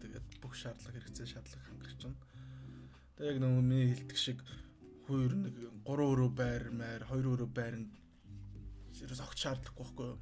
тэгээд 0.00 0.26
бүх 0.40 0.54
шаардлага 0.54 0.94
хэрэгцээ 0.94 1.26
шаардлага 1.26 1.66
хангах 1.66 1.94
чинь. 1.98 2.16
Тэгээ 3.18 3.30
яг 3.34 3.38
нөгөө 3.42 3.62
миний 3.66 3.90
хэлдэг 3.90 4.18
шиг 4.18 4.38
хоёр 5.06 5.32
нэг 5.34 5.54
3 5.82 6.10
өрөө 6.12 6.30
байр 6.30 6.64
маяр 6.70 7.02
2 7.10 7.26
өрөө 7.26 7.48
байранд 7.50 7.90
ерөөс 9.02 9.22
огт 9.22 9.38
шаардлагагүй 9.38 9.84
байхгүй 9.84 10.06
юу? 10.08 10.18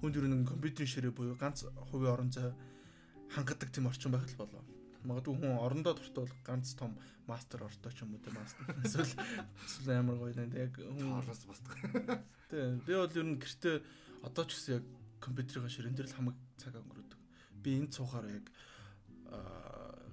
Хүнд 0.00 0.16
ер 0.16 0.26
нь 0.30 0.46
компьютерийн 0.46 0.92
ширээ 0.92 1.12
буюу 1.12 1.36
ганц 1.36 1.66
хувийн 1.90 2.12
орон 2.14 2.30
зай 2.32 2.52
хангадаг 3.34 3.68
тийм 3.70 3.86
орчин 3.86 4.12
байх 4.12 4.24
л 4.28 4.40
болоо. 4.40 4.62
Магадгүй 5.02 5.34
хүн 5.34 5.58
орондоо 5.58 5.94
дуртай 5.98 6.22
бол 6.24 6.36
ганц 6.46 6.74
том 6.78 6.94
мастер 7.26 7.64
ортой 7.66 7.92
ч 7.92 8.02
юм 8.02 8.14
уу 8.14 8.22
те 8.22 8.30
мастер. 8.30 8.66
Эсвэл 8.86 9.14
эсвэл 9.66 9.98
амар 9.98 10.16
гоё 10.18 10.34
нэ 10.34 10.54
яг 10.54 10.74
хүн 10.78 11.18
ороос 11.18 11.42
босдог. 11.46 11.74
Тэ 12.50 12.78
би 12.86 12.92
бол 12.94 13.10
ер 13.10 13.26
нь 13.26 13.38
гэртээ 13.38 13.76
одоо 14.22 14.44
ч 14.46 14.54
гэсэн 14.54 14.74
яг 14.78 14.84
компьютерийн 15.18 15.70
ширээн 15.70 15.94
дээр 15.94 16.08
л 16.10 16.16
хамаг 16.18 16.36
цаг 16.58 16.74
өнгөрөөдөг. 16.78 17.20
Би 17.62 17.70
энд 17.78 17.94
суухаар 17.94 18.26
яг 18.30 18.46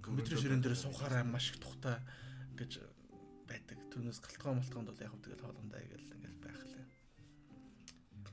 компьютерийн 0.06 0.42
ширээн 0.42 0.62
дээр 0.62 0.78
суухаараа 0.78 1.24
маш 1.26 1.54
их 1.54 1.62
тухтай 1.62 1.98
гэж 2.58 2.82
байдаг. 3.50 3.78
Түүнээс 3.94 4.22
галтгоо 4.22 4.54
малтгоонд 4.58 4.90
бол 4.90 5.02
яг 5.02 5.12
хөө 5.14 5.24
тэгэл 5.26 5.46
хоолондаа 5.46 5.82
ингээл 5.82 6.14
ингээл 6.18 6.44
байх 6.46 6.62
лээ. 6.66 6.86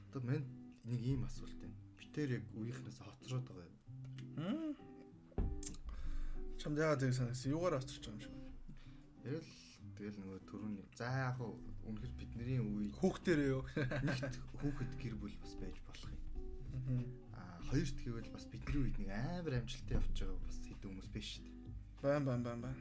Одоо 0.09 0.21
мэн 0.25 0.45
нэг 0.85 1.01
ийм 1.01 1.25
асуулт 1.25 1.57
байна. 1.61 1.77
Битээр 1.97 2.31
яг 2.41 2.45
үеийнхнээс 2.53 3.01
хоцроод 3.01 3.45
байгаа 3.49 3.69
юм. 3.69 4.77
Чамд 6.67 6.83
яагаад 6.83 6.99
тийг 6.99 7.15
санагсан? 7.15 7.53
Юугаар 7.55 7.79
хоцорч 7.79 8.03
байгаа 8.11 8.19
юм 8.19 8.23
шиг. 8.27 8.35
Яг 9.23 9.39
л 9.39 9.51
тэгэл 9.95 10.19
нөгөө 10.19 10.41
төрөний 10.51 10.87
за 10.99 11.07
яг 11.15 11.39
хөө 11.39 11.55
үнэхэр 11.87 12.13
бидний 12.19 12.59
үе 12.59 12.91
хүүхдэрээ 12.99 13.51
юу? 13.55 13.63
Нэгт 14.03 14.35
хүүхэд 14.59 14.93
гэр 14.99 15.15
бүл 15.15 15.37
бас 15.47 15.55
байж 15.63 15.79
болох 15.87 16.11
юм. 16.11 17.07
Аа 17.39 17.63
хоёрт 17.71 17.99
гэвэл 18.03 18.35
бас 18.35 18.45
бидний 18.51 18.83
үед 18.83 18.99
нэг 18.99 19.11
амар 19.15 19.63
амжилттай 19.63 19.95
явж 19.95 20.11
байгаа 20.11 20.43
бас 20.43 20.59
хэдэн 20.67 20.91
хүмүүс 20.91 21.11
биш 21.15 21.29
шүү 21.39 21.47
дээ. 21.47 21.75
Баан 22.03 22.23
баан 22.27 22.43
баан 22.43 22.61
баан. 22.67 22.79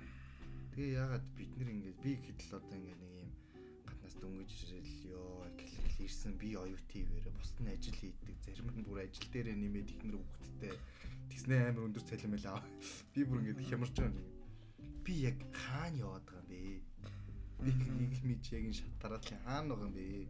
Тэгээ 0.73 0.97
яагаад 1.05 1.25
бид 1.37 1.51
нэр 1.53 1.69
ингээд 1.77 1.99
би 2.01 2.11
гэтэл 2.25 2.57
одоо 2.57 2.73
ингээд 2.73 3.01
нэг 3.05 3.13
юм 3.21 3.29
гаднаас 3.85 4.15
дөнгөж 4.17 4.49
ирэл 4.65 4.93
ёо 5.13 5.45
гэхэл 5.61 6.05
ирсэн 6.09 6.33
би 6.41 6.57
оюутивэрэ 6.57 7.29
бусд 7.37 7.61
нь 7.61 7.69
ажил 7.69 7.93
хийдэг 8.01 8.33
зарим 8.49 8.65
нь 8.73 8.81
бүр 8.81 9.05
ажил 9.05 9.29
дээрээ 9.29 9.53
нэмээд 9.61 9.93
ихнэр 9.93 10.17
хүүхдтэй 10.17 10.73
Тэгснэ 11.45 11.69
амар 11.69 11.85
өндөр 11.85 12.01
цалин 12.09 12.33
байла. 12.33 12.57
Би 13.13 13.21
бүр 13.21 13.37
ингэж 13.45 13.69
хямарч 13.69 13.93
байгаа 14.01 14.17
юм. 14.17 14.33
Би 15.05 15.13
яг 15.29 15.37
хаана 15.53 15.93
яваад 15.93 16.25
байгаа 16.25 16.41
юм 16.41 16.81
бэ? 17.61 17.69
Нэг 18.25 18.41
яг 18.49 18.65
энэ 18.65 18.73
шатараад 18.73 19.21
л 19.29 19.37
хаана 19.45 19.77
байгаа 19.77 19.85
юм 19.85 19.93
бэ? 19.93 20.25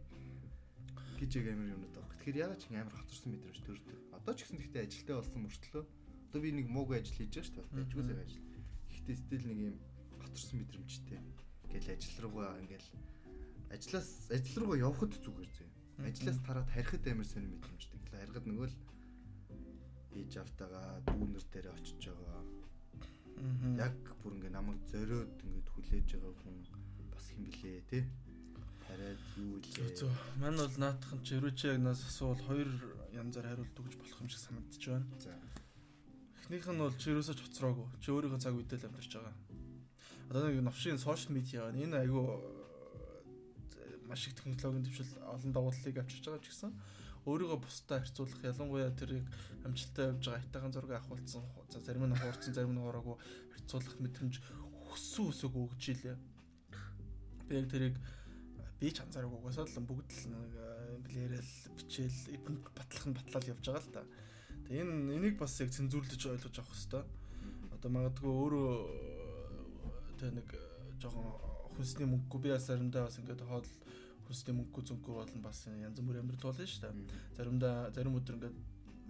гэж 1.16 1.30
яг 1.40 1.46
амар 1.56 1.72
юмнууд 1.72 1.94
байгаа. 1.96 2.12
Тэгэхээр 2.20 2.36
ягаад 2.44 2.60
ч 2.60 2.64
амар 2.68 2.92
хоцорсон 2.92 3.32
мэдрэмж 3.32 3.58
төрдөг. 3.64 3.96
Одоо 4.12 4.32
ч 4.36 4.44
гэсэн 4.44 4.58
гэхдээ 4.60 4.84
ажилтаа 4.84 5.16
болсон 5.16 5.40
мөртлөө 5.48 5.84
одоо 6.28 6.40
би 6.44 6.50
нэг 6.52 6.66
муугүй 6.68 6.96
ажил 7.00 7.16
хийж 7.16 7.32
байгаа 7.32 7.48
шүү 7.48 7.64
дээ. 7.64 7.96
Сайн 7.96 8.20
ажил. 8.20 8.44
Гэхдээ 8.92 9.16
стил 9.16 9.44
нэг 9.48 9.60
юм 9.72 9.76
хоцорсон 10.20 10.56
мэдрэмжтэй. 10.60 11.20
Ингээл 11.64 11.92
ажил 11.96 12.16
руугаа 12.28 12.60
ингээл 12.60 12.88
ажлаас 13.72 14.10
ажил 14.28 14.56
руугаа 14.60 14.84
явхад 14.84 15.16
зүгээр 15.16 15.50
зөө. 15.56 15.68
Ажлаас 16.04 16.38
тараад 16.44 16.68
харихад 16.76 17.08
амар 17.08 17.24
сонир 17.24 17.56
мэдрэмжтэй. 17.56 18.00
Харихад 18.12 18.44
нөгөө 18.44 18.68
л 18.68 18.76
ээж 20.20 20.32
автагаа 20.42 21.00
дүүнер 21.06 21.44
дээр 21.52 21.66
очиж 21.76 22.00
байгаа. 22.08 22.42
Яг 23.86 23.96
бүр 24.22 24.32
ингээ 24.36 24.52
намайг 24.56 24.80
зориод 24.92 25.36
ингээ 25.44 25.72
хүлээж 25.72 26.08
байгаа 26.16 26.34
хүн 26.42 26.56
бас 27.12 27.26
хэм 27.32 27.44
блэ 27.52 27.72
те. 27.90 27.98
Хараад 28.86 29.22
юу 29.36 29.58
илээ. 29.60 29.96
Зү. 29.98 30.08
Мань 30.40 30.56
бол 30.56 30.76
наатхан 30.80 31.20
ч 31.26 31.36
өрөөч 31.36 31.58
яг 31.68 31.78
нас 31.84 32.00
асуул 32.06 32.40
хоёр 32.48 32.70
янзаар 33.12 33.46
хариулт 33.50 33.76
өгч 33.76 33.94
болох 34.00 34.20
юм 34.22 34.28
шиг 34.30 34.40
санагдаж 34.40 34.82
байна. 34.88 35.06
За. 35.20 35.34
Эхнийх 36.40 36.66
нь 36.70 36.80
бол 36.80 36.96
чи 36.96 37.10
өрөөсөж 37.12 37.38
хоцроогүй. 37.42 37.86
Чи 38.00 38.08
өөрийнхөө 38.14 38.40
цаг 38.40 38.54
үедээ 38.54 38.78
л 38.80 38.88
амьдарч 38.88 39.12
байгаа. 39.12 39.36
Одоо 40.30 40.40
нэг 40.46 40.62
новшийн 40.62 40.98
сошиал 40.98 41.34
медиа 41.34 41.70
энэ 41.70 42.02
айгүй 42.06 42.24
маш 44.06 44.26
их 44.26 44.34
технологийн 44.34 44.86
төвшил 44.86 45.10
олон 45.34 45.52
давууллыг 45.52 45.98
авчирч 45.98 46.24
байгаа 46.26 46.42
ч 46.42 46.48
гэсэн 46.50 46.72
өөрийгөө 47.26 47.58
бусдад 47.58 48.06
харьцуулах 48.06 48.42
ялангуяа 48.46 48.90
тэр 48.94 49.10
яг 49.18 49.26
амжилттай 49.66 50.06
явж 50.14 50.24
байгаа 50.26 50.40
айтайхан 50.40 50.72
зураг 50.72 50.92
авахулсан 50.94 51.44
за 51.70 51.78
зарим 51.82 52.06
нь 52.06 52.14
хуурцсан 52.14 52.54
зарим 52.54 52.72
нь 52.74 52.82
хуураагүй 52.82 53.16
харьцуулах 53.52 53.96
мэдрэмж 53.98 54.34
өссөн 54.94 55.26
өсөг 55.30 55.52
өгч 55.58 55.84
илээ. 55.92 56.16
Би 57.46 57.52
яг 57.58 57.66
тэрийг 57.66 57.96
би 58.80 58.88
ч 58.94 59.02
анзаараг 59.02 59.32
угаасаа 59.34 59.66
л 59.66 59.88
бүгд 59.90 60.06
л 60.06 60.24
нэг 60.38 60.52
инглиэрэл 61.02 61.52
бичээл 61.76 62.20
эдэнд 62.36 62.62
батлах 62.76 63.04
нь 63.10 63.16
батлал 63.18 63.50
явж 63.50 63.64
байгаа 63.66 63.82
л 63.82 63.94
та. 63.94 64.02
Тэгээ 64.70 64.82
энэ 64.86 65.14
энийг 65.18 65.36
бас 65.42 65.58
яг 65.58 65.70
цензуурлаж 65.74 66.22
ойлгож 66.22 66.56
авах 66.62 66.78
хэвээр. 66.78 67.06
Одоо 67.74 67.90
магадгүй 67.90 68.32
өөрөө 68.32 68.70
тэг 70.20 70.30
нэг 70.38 70.48
жоохон 71.02 71.26
хүнсний 71.76 72.08
мөнгөгүй 72.08 72.40
би 72.40 72.50
бас 72.54 72.66
заримдаа 72.68 73.08
бас 73.08 73.18
ингээд 73.20 73.42
хоол 73.44 73.66
хүсдэг 74.26 74.54
мөнгө 74.58 74.82
зөнгөө 74.88 75.14
болно 75.16 75.40
бас 75.42 75.64
янз 75.66 75.98
бүрийн 76.02 76.22
амьдрал 76.26 76.50
болно 76.50 76.66
шүү 76.66 76.82
дээ. 76.82 76.94
Заримдаа 77.36 77.74
зарим 77.94 78.18
өдөр 78.18 78.36
ингээд 78.36 78.56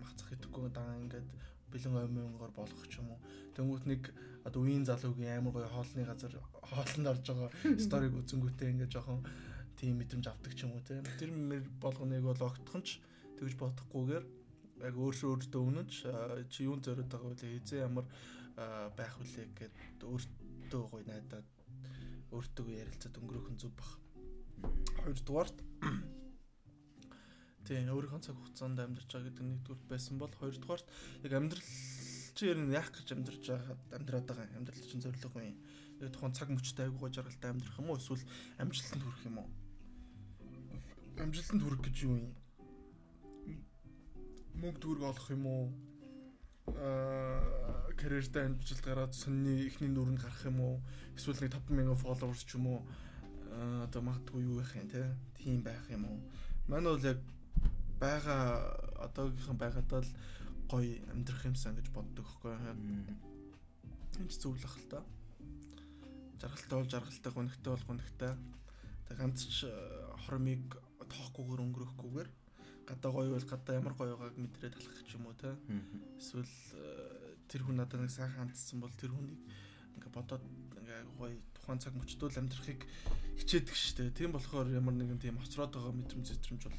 махцах 0.00 0.32
идэхгүй 0.36 0.70
дан 0.70 1.08
ингээд 1.08 1.28
бэлэн 1.72 1.96
оймонгоор 2.00 2.52
болох 2.54 2.82
ч 2.88 3.00
юм 3.00 3.10
уу. 3.10 3.20
Тэнгүүт 3.56 3.84
нэг 3.90 4.02
одоо 4.46 4.60
үеийн 4.62 4.86
залуугийн 4.86 5.42
амар 5.42 5.52
гоё 5.56 5.68
хоолны 5.68 6.04
газар 6.06 6.32
хоолнд 6.70 7.06
орж 7.12 7.24
байгаа 7.26 7.50
сториг 7.84 8.14
үзэнгүүтээ 8.14 8.70
ингээд 8.72 8.94
жоохон 8.94 9.20
тийм 9.76 9.98
мэдрэмж 9.98 10.26
авдаг 10.28 10.52
ч 10.54 10.64
юм 10.64 10.72
уу 10.76 10.84
те. 10.86 11.02
Тэр 11.18 11.30
мэр 11.34 11.64
болгоныг 11.82 12.22
бол 12.22 12.40
огтхонч 12.48 13.00
тэгж 13.36 13.54
бодохгүйгээр 13.60 14.24
яг 14.88 14.94
өөрсөө 14.94 15.28
өөртөө 15.32 15.60
өмнөж 15.60 15.90
чи 16.52 16.68
юун 16.68 16.80
зориод 16.84 17.10
байгаа 17.10 17.32
вэ? 17.32 17.60
Эзэн 17.60 17.84
ямар 17.88 18.06
байх 18.96 19.12
вүлээ 19.20 19.46
гэд 19.58 20.00
өөртөө 20.04 20.82
гоё 20.92 21.04
найдаад 21.04 21.48
өөртөө 22.32 22.66
ярилцаад 22.72 23.18
өнгөрөх 23.20 23.48
нь 23.52 23.60
зүг 23.60 23.72
бах. 23.76 23.92
Хоёрдугаарт 25.02 25.58
тийм 27.66 27.90
өөрийнхөө 27.90 28.22
цаг 28.22 28.36
хугацаанд 28.38 28.78
амьдарч 28.78 29.10
байгаа 29.10 29.26
гэдэг 29.26 29.44
нэгдүгээр 29.46 29.90
байсан 29.90 30.14
бол 30.22 30.30
хоёрдугаарт 30.38 30.86
яг 31.26 31.32
амьдрал 31.34 31.66
чи 32.36 32.42
ер 32.52 32.58
нь 32.62 32.70
яах 32.70 32.90
гэж 32.94 33.08
амьдарч 33.10 33.42
байгаад 33.48 33.82
амьдраад 33.96 34.26
байгаа 34.28 34.46
амьдрал 34.54 34.86
чинь 34.86 35.02
зорилго 35.02 35.40
юм. 35.42 35.58
Яг 35.98 36.12
тухайн 36.14 36.36
цаг 36.36 36.48
мөчтэй 36.52 36.86
айгуу 36.86 37.10
жаргалтай 37.10 37.50
амьдрах 37.50 37.80
юм 37.80 37.90
уу 37.90 37.98
эсвэл 37.98 38.24
амжилтанд 38.62 39.02
хүрэх 39.02 39.22
юм 39.26 39.36
уу? 39.40 39.48
Амжилтанд 41.18 41.62
хүрэх 41.64 41.82
гэж 41.88 41.96
юу 42.06 42.16
юм? 42.22 42.32
Мөнгө 44.60 44.78
төгрөг 44.78 45.04
олох 45.10 45.28
юм 45.32 45.44
уу? 45.48 45.64
Аа 46.76 47.90
карьертай 47.96 48.46
амжилт 48.46 48.82
гараад 48.84 49.16
сонины 49.16 49.66
ихний 49.66 49.88
нүрэнд 49.88 50.20
гарах 50.20 50.42
юм 50.44 50.60
уу? 50.60 50.76
Эсвэл 51.16 51.40
нэг 51.40 51.56
5000 51.56 51.96
followers 51.96 52.44
ч 52.44 52.60
юм 52.60 52.66
уу? 52.68 52.80
Одоо 53.86 54.02
магадгүй 54.02 54.42
юу 54.44 54.60
байх 54.60 54.76
юм 54.76 54.88
те? 54.88 55.02
Тийм 55.38 55.62
байх 55.62 55.84
юм 55.90 56.04
уу? 56.04 56.20
Мань 56.68 56.84
бол 56.84 57.00
яг 57.04 57.20
байгаа 58.00 58.76
одоогийнхан 59.06 59.56
байгаадаа 59.56 60.00
л 60.04 60.12
гоё 60.68 61.00
амьдрах 61.12 61.46
юмсан 61.46 61.76
гэж 61.76 61.88
боддог 61.94 62.26
хгүй 62.26 62.52
энэ 62.52 64.28
ч 64.28 64.34
зөв 64.40 64.56
л 64.56 64.90
та. 64.90 65.00
Жаргалтай 66.40 66.76
бол 66.78 66.90
жаргалтай 66.90 67.32
гонхтой 67.32 67.70
бол 67.72 67.86
гонхтой 67.88 68.32
тэг 69.08 69.16
ганц 69.16 69.46
ч 69.46 69.64
э, 69.64 69.72
хормыг 70.26 70.76
тоохгүйгээр 70.98 71.64
өнгөрөхгүйгээр 71.64 72.28
гадаа 72.88 73.10
гоё 73.12 73.30
бол 73.34 73.46
гадаа 73.46 73.74
ямар 73.78 73.94
гоё 73.94 74.16
байгааг 74.18 74.36
мэдрээд 74.36 74.74
талах 74.74 75.02
ч 75.06 75.14
юм 75.14 75.26
уу 75.30 75.36
те? 75.38 75.54
Эсвэл 76.18 76.54
э, 76.74 77.38
тэр 77.48 77.62
хүн 77.62 77.78
надад 77.78 78.02
нэг 78.02 78.10
сайхан 78.10 78.50
хандсан 78.50 78.82
бол 78.82 78.94
тэр 78.98 79.14
хүнийг 79.14 79.38
ингээ 79.96 80.12
бодоод 80.12 80.42
ингээ 80.82 81.00
гоё 81.14 81.38
тухайн 81.66 81.82
цаг 81.82 81.98
мөчтөө 81.98 82.30
амьдрахыг 82.38 82.86
хичээдэг 83.42 83.74
штэ. 83.74 84.14
Тийм 84.14 84.30
болохоор 84.30 84.70
ямар 84.70 84.94
нэгэн 84.94 85.18
тийм 85.18 85.42
хоцроод 85.42 85.74
байгаа 85.74 85.98
мэдрэмж 85.98 86.26
зэтрэмж 86.30 86.62
бол 86.62 86.78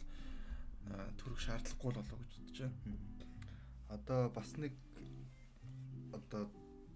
төрөх 1.19 1.39
шаардлагагүй 1.43 1.91
болоо 1.91 2.17
гэж 2.23 2.31
бодож 2.39 2.57
байна. 2.63 2.79
Одоо 3.91 4.21
бас 4.31 4.49
нэг 4.55 4.71
одоо 6.15 6.47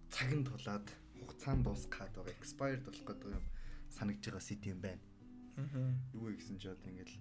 цаг 0.07 0.31
нь 0.31 0.47
тулаад 0.47 0.87
хугацаанд 1.19 1.67
дуусгаад 1.67 2.15
байгаа 2.15 2.39
expired 2.39 2.81
болох 2.87 3.05
гэдэг 3.11 3.35
юм 3.35 3.45
санагдж 3.91 4.23
байгаа 4.23 4.39
сет 4.47 4.63
юм 4.71 4.79
байна. 4.79 5.03
Юу 6.15 6.31
вэ 6.31 6.39
гэсэн 6.39 6.63
чи 6.63 6.71
одоо 6.71 6.87
ингээл 6.87 7.19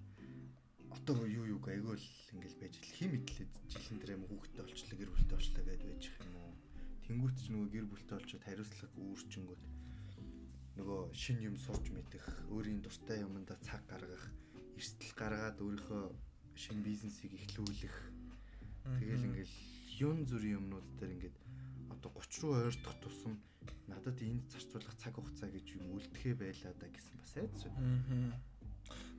одоо 0.94 1.26
юу 1.26 1.50
юу 1.50 1.58
айгүй 1.66 1.98
л 1.98 2.08
ингээл 2.30 2.62
байж 2.62 2.74
л 2.78 2.94
хим 2.94 3.10
мэдлээ 3.18 3.46
жилэн 3.74 3.98
дээр 3.98 4.14
юм 4.22 4.24
хүүхдтэй 4.30 4.62
болчлоо 4.62 4.96
гэр 5.02 5.10
бүлтэй 5.18 5.34
болчлоо 5.34 5.64
гэдээ 5.66 5.90
байж 5.90 6.04
их 6.06 6.18
юм 6.22 6.34
уу. 6.38 6.54
Тэнгүүт 7.10 7.36
ч 7.42 7.44
нөгөө 7.50 7.68
гэр 7.74 7.86
бүлтэй 7.90 8.14
болчод 8.14 8.46
хариуцлага 8.46 8.98
үүрчингүүд 9.02 9.62
нөгөө 10.80 11.12
шин 11.12 11.38
юм 11.44 11.56
сурч 11.60 11.92
мэдэх, 11.92 12.24
өөрийн 12.48 12.80
дуртай 12.80 13.20
юмдаа 13.20 13.56
цаг 13.60 13.84
гаргах, 13.84 14.24
эрсдэл 14.80 15.12
гаргаад 15.12 15.60
өөрийнхөө 15.60 16.04
шин 16.56 16.80
бизнесийг 16.80 17.36
эхлүүлэх. 17.36 17.96
Тэгэл 18.96 19.28
ингээл 19.28 19.56
юун 20.00 20.24
зүрийн 20.24 20.56
юмнууд 20.56 20.88
дээр 20.96 21.12
ингээд 21.20 21.36
одоо 21.92 22.10
30 22.16 22.40
руу 22.40 22.52
ойртох 22.64 22.96
тусам 23.04 23.36
надад 23.88 24.16
энд 24.24 24.48
зарцуулах 24.48 24.96
цаг 24.96 25.20
хугацаа 25.20 25.52
гэж 25.52 25.66
юм 25.76 26.00
үлдэхэ 26.00 26.32
байлаа 26.32 26.72
да 26.80 26.88
гэсэн 26.88 27.14
бас 27.20 27.32
айдас 27.36 27.62
байна. 27.68 28.40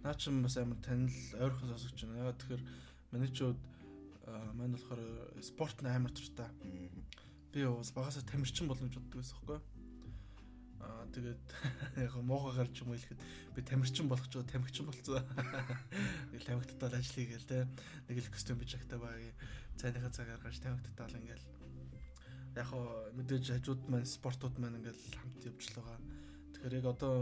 Наа 0.02 0.16
чи 0.18 0.34
бас 0.34 0.58
амар 0.58 0.80
танил 0.82 1.14
ойрхон 1.38 1.70
сонсогч 1.70 1.98
байна. 2.02 2.26
Ягаад 2.26 2.40
тэгэхээр 2.42 2.64
миний 3.14 3.30
чууд 3.30 3.60
маань 4.58 4.74
болохоор 4.74 5.02
спорт 5.46 5.78
амар 5.86 6.12
туртай. 6.12 6.50
Би 7.54 7.66
бас 7.70 7.94
багасаа 7.94 8.26
тамирчин 8.26 8.66
болно 8.68 8.90
гэж 8.90 8.98
боддог 8.98 9.22
байсан 9.22 9.38
юу? 9.46 9.62
Аа 10.82 11.06
тэгээд 11.14 11.44
яг 12.06 12.14
муухай 12.26 12.54
гарч 12.58 12.82
юм 12.82 12.92
хэлэхэд 12.92 13.22
би 13.56 13.62
тамирчин 13.62 14.10
болох 14.10 14.28
ч 14.28 14.42
тамхичин 14.42 14.86
болцсон. 14.90 15.22
Нэг 16.34 16.42
тамхитад 16.42 16.94
ажил 16.94 17.16
хийгээл 17.22 17.50
те. 17.50 17.68
Нэг 18.10 18.18
л 18.26 18.34
костюм 18.34 18.58
бич 18.58 18.76
агтаа 18.76 19.00
багийн 19.00 19.38
цайныхаа 19.78 20.12
цагаар 20.12 20.42
гарч 20.42 20.60
тамхитад 20.60 21.14
ингээл 21.14 21.46
яг 22.56 22.68
хоо 22.68 23.08
мэдээж 23.16 23.46
хажууд 23.56 23.82
маань 23.88 24.06
спортууд 24.06 24.56
маань 24.60 24.80
ингээл 24.80 25.04
хамт 25.16 25.46
явж 25.48 25.64
л 25.72 25.76
байгаа. 25.80 26.00
Тэгэхээр 26.52 26.78
яг 26.80 26.86
одоо 26.92 27.14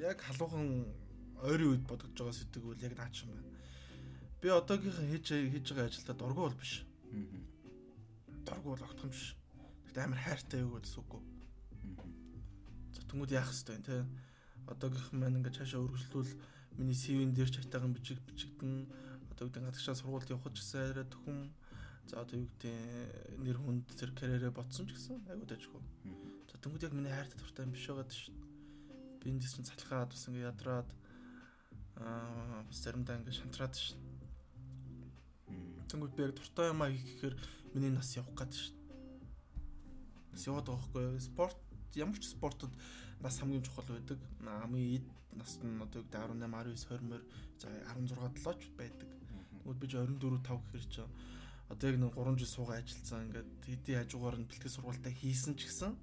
яг 0.00 0.18
халуухан 0.24 0.88
ойрын 1.44 1.70
үед 1.76 1.84
бодож 1.84 2.12
байгаа 2.16 2.36
сэдв 2.36 2.64
үл 2.64 2.80
яг 2.80 2.94
наач 2.96 3.24
юм 3.24 3.36
байна. 3.36 3.52
Би 4.40 4.48
одоогийнхан 4.48 5.08
хийж 5.12 5.26
хийж 5.52 5.66
байгаа 5.68 5.88
ажилдаа 5.92 6.16
дургу 6.16 6.40
бол 6.48 6.56
биш. 6.56 6.72
Дургу 8.46 8.68
бол 8.72 8.86
огтхон 8.88 9.12
биш. 9.12 9.36
Тэгтээ 9.84 10.04
амар 10.04 10.20
хайртай 10.24 10.60
юу 10.64 10.80
гэсэн 10.80 11.04
үг. 11.04 11.12
Тэнгүүд 13.10 13.34
яах 13.34 13.50
хэвтэй 13.50 13.78
те. 13.82 14.06
Одоогийнх 14.70 15.10
маань 15.10 15.42
ингээд 15.42 15.58
цаашаа 15.58 15.82
өргөжлүүл 15.82 16.30
миний 16.78 16.94
CV-н 16.94 17.34
дээр 17.34 17.50
ч 17.50 17.58
хайтахан 17.58 17.90
бичиг 17.90 18.22
бичигдэн 18.22 18.86
одоо 19.34 19.50
гэдэг 19.50 19.66
гадагшаа 19.66 19.98
сургуульд 19.98 20.30
явах 20.30 20.54
ч 20.54 20.62
гэсэн 20.62 20.94
арай 20.94 21.06
төхөн 21.10 21.50
за 22.06 22.22
одоо 22.22 22.38
юу 22.38 22.46
гэдэг 22.46 23.42
нэр 23.42 23.58
хүнд 23.58 23.86
тэр 23.98 24.10
карьерээ 24.14 24.54
ботсон 24.54 24.86
ч 24.86 24.94
гэсэн 24.94 25.26
айгуу 25.26 25.46
дэжгүй. 25.50 25.82
За 26.50 26.56
тэнгүүд 26.62 26.86
яг 26.86 26.94
миний 26.94 27.10
хайртай 27.10 27.38
дуртай 27.38 27.66
юм 27.66 27.74
биш 27.74 27.86
байгаад 27.90 28.10
шүү. 28.14 28.34
Би 29.18 29.26
энэ 29.30 29.42
чинь 29.42 29.66
цалхаад 29.66 30.10
бас 30.14 30.24
ингээд 30.30 30.50
ядраад 30.54 30.88
аа 31.98 32.62
бас 32.66 32.78
заримдаа 32.78 33.18
ингээд 33.18 33.38
шантраад 33.42 33.74
шүү. 33.74 33.98
Тэнгүүд 35.90 36.14
би 36.14 36.22
яг 36.26 36.34
дуртай 36.38 36.70
юм 36.70 36.82
аа 36.82 36.90
хийхээр 36.94 37.34
миний 37.74 37.90
нас 37.90 38.14
явах 38.14 38.34
гээд 38.38 38.52
шүү. 38.54 38.74
Бас 40.30 40.42
яваад 40.46 40.66
байгаа 40.66 40.86
хгүй 40.90 41.06
спорт 41.18 41.58
ямар 41.96 42.18
ч 42.18 42.30
спортод 42.30 42.70
нас 43.20 43.38
хамгийн 43.38 43.62
чухал 43.62 43.88
байдаг. 43.88 44.18
Хамгийн 44.42 45.02
эд 45.02 45.06
нас 45.34 45.58
нь 45.62 45.82
одоо 45.82 46.02
18, 46.02 46.38
19, 46.38 46.76
20 46.76 47.02
мөр 47.06 47.22
за 47.58 47.68
16 47.94 48.14
7 48.38 48.60
ч 48.60 48.68
байдаг. 48.76 49.08
Тэгвэл 49.62 49.80
би 49.80 49.86
ч 49.88 49.94
24 49.96 50.38
5 50.42 50.62
гэхэр 50.70 50.86
чи 50.90 51.02
одоо 51.70 51.90
яг 51.90 51.98
нэг 52.02 52.14
3 52.18 52.38
жил 52.38 52.50
суугаа 52.50 52.82
ажилласан 52.82 53.30
ингээд 53.30 53.50
хэдий 53.62 53.94
хажуугаар 53.94 54.36
нь 54.42 54.48
бэлтгэл 54.50 54.74
сургалтаа 54.74 55.12
хийсэн 55.14 55.54
ч 55.54 55.70
гэсэн 55.70 55.94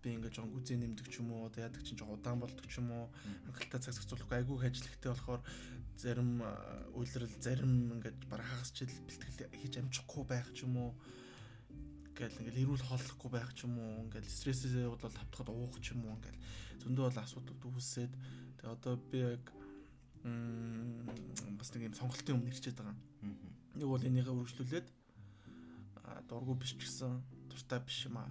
би 0.00 0.16
ингээд 0.16 0.34
жоон 0.40 0.50
гүзээ 0.56 0.78
нэмдэг 0.80 1.06
ч 1.12 1.20
юм 1.20 1.36
уу 1.36 1.46
одоо 1.52 1.68
яадаг 1.68 1.84
чинь 1.84 2.00
жоон 2.00 2.16
удаан 2.16 2.40
болдог 2.40 2.64
ч 2.64 2.80
юм 2.80 2.90
уу 2.90 3.06
хангалттай 3.44 3.80
цаг 3.84 3.94
зохицуулахгүй 3.94 4.36
айгүй 4.40 4.56
ажиллахтай 4.66 5.10
болохоор 5.12 5.42
зарим 6.00 6.30
үйлрэл 6.96 7.36
зарим 7.44 7.72
ингээд 8.00 8.18
бараг 8.26 8.48
хагас 8.48 8.72
жил 8.72 8.90
бэлтгэл 9.06 9.52
хийж 9.52 9.74
амжихгүй 9.78 10.24
байх 10.24 10.48
ч 10.56 10.64
юм 10.64 10.74
уу 10.80 10.90
ингээл 12.12 12.40
ингээл 12.44 12.62
эрүүл 12.68 12.84
хооллохгүй 12.84 13.30
байх 13.32 13.50
ч 13.56 13.64
юм 13.64 13.80
уу 13.80 14.04
ингээл 14.04 14.28
стрессээ 14.28 14.86
бол 14.92 15.00
тавтахад 15.00 15.48
уух 15.48 15.80
ч 15.80 15.96
юм 15.96 16.04
уу 16.04 16.20
ингээл 16.20 16.40
зөндөө 16.84 17.04
бол 17.08 17.18
асуудууд 17.24 17.62
үүсээд 17.64 18.12
тэгээ 18.60 18.74
одоо 18.76 18.94
би 19.00 19.18
яг 19.24 19.44
бас 21.56 21.72
нэг 21.72 21.88
юм 21.88 21.96
сонголтын 21.96 22.36
өмнө 22.36 22.52
ирчээд 22.52 22.78
байгаа. 22.78 22.96
Нэг 23.74 23.88
бол 23.88 24.04
энийгээ 24.04 24.36
үргэлжлүүлээд 24.36 24.88
дургу 26.28 26.54
биш 26.54 26.76
ч 26.76 26.84
гэсэн 26.84 27.16
дуртай 27.48 27.80
биш 27.80 28.06
юм 28.06 28.20
аа. 28.20 28.30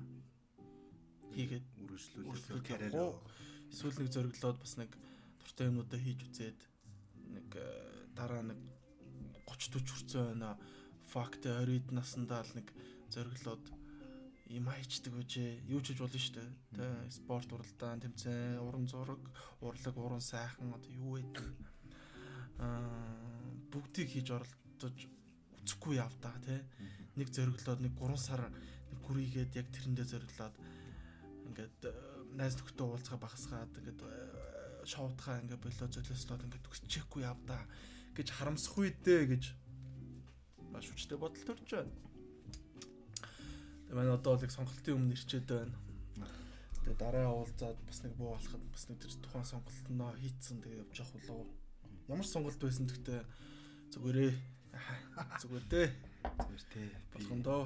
Хийгээд 1.36 1.66
үргэлжлүүлээд 1.84 2.64
карьераа 2.64 3.18
эсвэл 3.74 3.98
нэг 3.98 4.10
зориглоод 4.14 4.58
бас 4.62 4.74
нэг 4.78 4.92
дуртай 5.42 5.68
юмнуудаа 5.68 6.00
хийж 6.00 6.20
үзээд 6.32 6.60
нэг 7.34 7.48
дараа 8.16 8.44
нэг 8.46 8.60
30 9.50 9.84
40 9.84 9.90
хүрсэн 9.90 10.24
байна. 10.38 10.56
Факт 11.12 11.44
20 11.44 11.92
наснда 11.92 12.40
л 12.40 12.56
нэг 12.56 12.72
зориглоод 13.12 13.64
юм 14.52 14.68
хайчдаг 14.68 15.14
үжээ 15.16 15.64
юу 15.72 15.80
ч 15.80 15.96
хийж 15.96 16.00
болно 16.04 16.20
шүү 16.20 16.36
дээ. 16.36 16.50
Тэ 16.76 16.88
спорт 17.12 17.50
уралдаан 17.52 18.04
тэмцээн, 18.04 18.60
уран 18.60 18.88
зураг, 18.88 19.24
урлаг, 19.64 19.96
уран 19.96 20.24
сайхан 20.24 20.76
одоо 20.76 20.92
юу 20.92 21.16
гэдэг 21.20 21.48
аа 22.60 23.16
бүгдийг 23.72 24.10
хийж 24.12 24.28
оролдож 24.36 24.98
үцэхгүй 25.64 26.04
явдаа 26.04 26.36
тий. 26.44 26.60
Нэг 27.16 27.32
зориглоод 27.32 27.80
нэг 27.80 27.94
3 27.96 28.20
сар 28.20 28.52
нэг 28.92 29.00
гүрийгээд 29.08 29.56
яг 29.56 29.68
тэрэндээ 29.72 30.08
зориглоод 30.12 30.56
ингээд 31.48 31.80
найз 32.36 32.56
нөхдөд 32.60 32.84
уулзгаа 32.84 33.20
багасгаад 33.24 33.72
ингээд 33.80 34.02
шоутхаа 34.84 35.40
ингээд 35.44 35.64
болоо 35.64 35.88
золиослоод 35.88 36.46
ингээд 36.48 36.72
өсчихгүй 36.72 37.24
явдаа 37.24 37.64
гэж 38.16 38.28
харамсах 38.36 38.76
үедээ 38.76 39.22
гэж 39.32 39.44
маш 40.72 40.88
хүчтэй 40.92 41.18
бодол 41.20 41.44
төрж 41.48 41.68
байна. 41.72 41.94
Манай 43.92 44.16
одоо 44.16 44.40
л 44.40 44.46
их 44.48 44.56
сонголтын 44.56 44.96
өмнө 44.96 45.16
ирчээд 45.20 45.48
байна. 45.52 45.76
Тэгээ 46.82 46.96
дараа 46.96 47.28
уулзаад 47.36 47.78
бас 47.84 48.00
нэг 48.08 48.16
буу 48.16 48.32
болоход 48.34 48.64
бас 48.72 48.88
нэг 48.88 48.98
тэр 49.04 49.14
тухайн 49.20 49.46
сонголтноо 49.46 50.16
хийцэн 50.16 50.64
тэгээ 50.64 50.82
явж 50.88 50.96
явах 51.04 51.28
болов. 51.28 51.48
Ямар 52.08 52.28
сонголт 52.28 52.60
байсан 52.64 52.88
гэхдээ 52.88 53.22
зүгээрээ 53.92 54.32
зүгээр 55.44 55.66
дээ. 55.68 55.88
Зүгээр 56.24 56.66
дээ. 56.72 56.90
Болгондоо. 57.14 57.62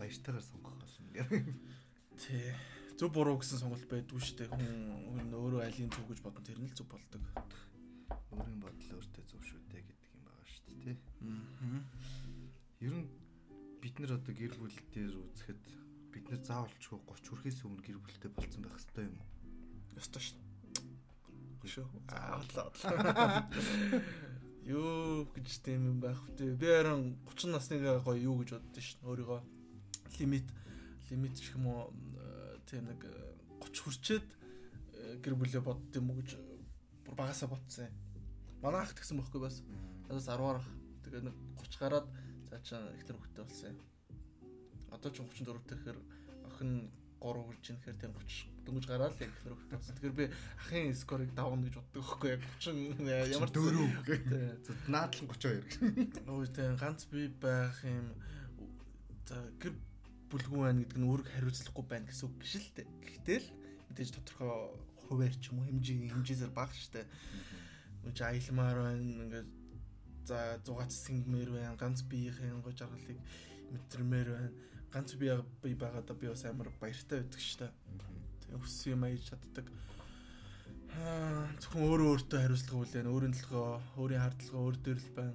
Баяртайгаар 0.00 0.42
сонгох 0.42 0.74
болно. 0.80 0.96
Тий. 2.18 2.50
Зөв 2.96 3.10
буруу 3.12 3.38
гэсэн 3.38 3.60
сонголт 3.60 3.84
байдгүй 3.90 4.20
шүү 4.22 4.36
дээ. 4.38 4.50
Хүн 4.50 5.28
өөрөө 5.34 5.62
алийг 5.66 5.92
зөв 5.92 6.06
гэж 6.08 6.20
бодон 6.24 6.44
тэр 6.46 6.58
нь 6.58 6.70
л 6.70 6.76
зөв 6.78 6.88
болдог. 6.88 7.22
Өөрийн 8.32 8.60
бодол 8.62 8.90
өөртөө 8.96 9.24
зөв 9.28 9.42
шүү 9.44 9.60
дээ 9.70 9.82
гэдэг 9.82 10.10
юм 10.14 10.22
байгаа 10.24 10.46
шүү 10.48 10.64
дээ. 10.88 10.96
Аа. 11.28 11.82
Ер 12.80 12.94
нь 12.94 13.06
бид 13.94 14.10
нар 14.10 14.18
одоо 14.18 14.34
гэр 14.34 14.54
бүл 14.58 14.78
дээр 14.90 15.14
үзэхэд 15.14 15.62
бид 16.10 16.26
нар 16.26 16.42
заавалчгүй 16.42 16.98
30 16.98 17.30
хүрэхээс 17.30 17.62
өмнө 17.62 17.82
гэр 17.86 17.98
бүлтэй 18.02 18.30
болцсон 18.34 18.66
байх 18.66 18.74
хэрэгтэй 18.74 19.06
юм. 19.06 19.18
Ёстой 19.94 20.22
шүү. 20.22 20.38
Шүү. 21.62 21.86
Аа. 22.10 22.42
Юу 24.66 25.30
гэж 25.30 25.62
тийм 25.62 25.86
юм 25.94 25.98
байх 26.02 26.18
вэ? 26.26 26.58
Би 26.58 26.66
харин 26.66 27.14
30 27.22 27.54
насныг 27.54 27.86
гоё 28.02 28.18
юу 28.18 28.42
гэж 28.42 28.58
боддоо 28.58 28.82
шүү. 28.82 28.98
Өөрийгөө 29.06 29.40
лимит 30.18 30.48
лимит 31.10 31.38
гэх 31.38 31.54
юм 31.54 31.66
уу 31.70 31.94
тийм 32.66 32.90
нэг 32.90 32.98
30 33.62 33.78
хүрчээд 33.78 34.26
гэр 35.22 35.34
бүлээ 35.38 35.62
бодд 35.62 35.94
юм 35.94 36.10
уу 36.10 36.18
гэж 36.18 36.34
бүр 37.06 37.14
багасаа 37.14 37.46
бодсон 37.46 37.86
юм. 37.86 37.94
Манай 38.58 38.82
ах 38.82 38.90
тэгсэн 38.90 39.22
байхгүй 39.22 39.38
бас. 39.38 39.62
Надаас 40.10 40.26
10 40.26 40.58
ах. 40.58 40.66
Тэгээ 41.06 41.30
нэг 41.30 41.36
30 41.62 41.78
гараад 41.78 42.06
цаачаа 42.54 42.94
эхлэр 42.94 43.18
хөлтэй 43.18 43.44
болсон 43.44 43.68
юм. 43.74 43.78
Одоо 44.94 45.10
ч 45.10 45.18
34 45.18 45.58
тэгэхээр 45.66 45.98
охин 46.46 46.70
3 47.18 47.42
хүрч 47.42 47.64
ийн 47.66 47.78
гэхээр 47.82 47.98
тийм 47.98 48.12
30 48.14 48.54
дөнгөж 48.62 48.86
гараад 48.86 49.18
яг 49.18 49.32
эхлэр 49.34 49.56
хөлтэй 49.58 49.78
болсон. 49.78 49.94
Тэгэхээр 49.98 50.18
би 50.18 50.26
ахын 50.62 50.94
скорыг 50.94 51.30
давна 51.34 51.66
гэж 51.66 51.74
боддог 51.82 51.98
байхгүй 51.98 52.30
яг 52.30 52.42
30 52.62 53.34
ямар 53.34 53.50
дөрөв 53.50 53.92
гэх. 54.06 54.22
Наадлан 54.86 55.26
32. 55.34 56.22
Нөө 56.28 56.46
тийм 56.54 56.76
ганц 56.78 57.00
би 57.10 57.26
байх 57.42 57.78
юм 57.82 58.14
за 59.26 59.36
гэр 59.58 59.74
бүлгүй 60.30 60.60
байна 60.62 60.80
гэдэг 60.84 60.98
нь 61.00 61.08
өөрийг 61.10 61.28
хариуцлахгүй 61.34 61.84
байна 61.90 62.06
гэсэн 62.06 62.28
үг 62.30 62.34
биш 62.38 62.54
л 62.54 62.70
дээ. 62.78 62.86
Гэхдээ 63.02 63.38
л 63.42 63.48
мэдээж 63.90 64.10
тодорхой 64.14 64.50
хуваар 65.10 65.34
ч 65.42 65.50
юм 65.50 65.58
уу 65.58 65.66
хэмжээ 65.74 66.12
хэмжээсээр 66.12 66.52
бага 66.54 66.76
штэ. 66.76 67.02
Үгүй 68.04 68.22
аялмаар 68.22 68.78
байна 68.78 69.02
ингээд 69.02 69.63
за 70.28 70.58
зугаач 70.66 70.92
сингмээр 70.92 71.50
байна 71.54 71.76
ганц 71.76 72.02
биеийн 72.02 72.62
гоо 72.64 72.72
жаргалыг 72.72 73.18
мэтрмээр 73.72 74.28
байна. 74.34 74.50
Ганц 74.92 75.14
би 75.20 75.26
би 75.62 75.74
байгаадаа 75.74 76.16
би 76.16 76.26
бас 76.28 76.44
амар 76.44 76.70
баяртай 76.80 77.20
байдаг 77.22 77.40
шүү 77.40 77.58
дээ 77.60 77.72
тэг 78.40 78.60
өссөн 78.60 78.92
юм 78.94 79.04
аяж 79.04 79.22
чаддаг. 79.28 79.66
Аа 80.94 81.48
зөвхөн 81.58 81.86
өөрөө 81.88 82.08
өөртөө 82.12 82.38
хариуцлага 82.40 82.78
хүлээн 82.78 83.10
өөрийн 83.10 83.34
төлгөө 83.34 83.68
өөрийн 83.98 84.22
хардлагаа 84.22 84.62
өөр 84.62 84.76
дээр 84.78 85.00
л 85.02 85.10
байна 85.18 85.34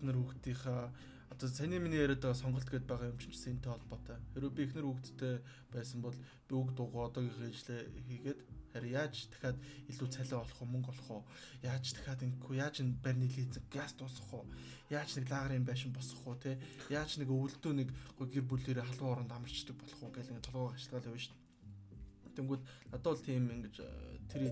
эхнэр 0.00 0.16
хүүхдийнхаа 0.16 0.82
одоо 1.28 1.48
саний 1.48 1.78
миний 1.78 2.00
яриад 2.00 2.22
байгаа 2.22 2.42
сонголт 2.42 2.68
гээд 2.70 2.86
байгаа 2.88 3.12
юм 3.12 3.18
чинь 3.20 3.36
сэнтэй 3.36 3.70
холбоотой. 3.72 4.16
Хэрвээ 4.32 4.56
би 4.56 4.62
эхнэр 4.64 4.86
хүүхдтэй 4.88 5.34
байсан 5.74 6.00
бол 6.00 6.16
би 6.48 6.52
үг 6.56 6.68
дуугаа 6.72 7.12
одоогийнхээ 7.12 7.52
ижлээ 7.52 7.80
хийгээд 8.08 8.40
харин 8.72 8.94
яаж 8.94 9.28
дахиад 9.30 9.58
илүү 9.90 10.08
цалин 10.14 10.42
олох 10.42 10.58
уу 10.62 10.68
мөнгө 10.70 10.90
олох 10.94 11.08
уу? 11.10 11.22
Яаж 11.62 11.84
дахиад 11.92 12.22
ингэхгүй 12.22 12.56
яаж 12.62 12.76
энэ 12.82 12.98
барьны 13.02 13.26
лизинг 13.26 13.66
газ 13.70 13.92
дуусгах 13.98 14.32
уу? 14.34 14.46
Яаж 14.90 15.10
нэг 15.18 15.26
лагерын 15.30 15.66
байшин 15.66 15.92
босгох 15.92 16.26
уу 16.26 16.36
те? 16.38 16.58
Яаж 16.90 17.18
нэг 17.18 17.28
өвөлдөө 17.30 17.72
нэг 17.74 17.88
гэр 18.18 18.44
бүлэрээ 18.46 18.86
халуун 18.86 19.12
оронд 19.26 19.32
амарчдаг 19.34 19.76
болох 19.78 20.00
уу 20.02 20.14
гэл 20.14 20.30
ингэ 20.30 20.46
толгой 20.46 20.74
ашиглал 20.74 21.02
шүү 21.02 21.34
дээ. 21.34 22.38
Тэнгүүд 22.38 22.62
надад 22.94 23.06
бол 23.10 23.26
тийм 23.26 23.44
ингэж 23.50 23.76
э, 23.82 23.88
тэр 24.30 24.42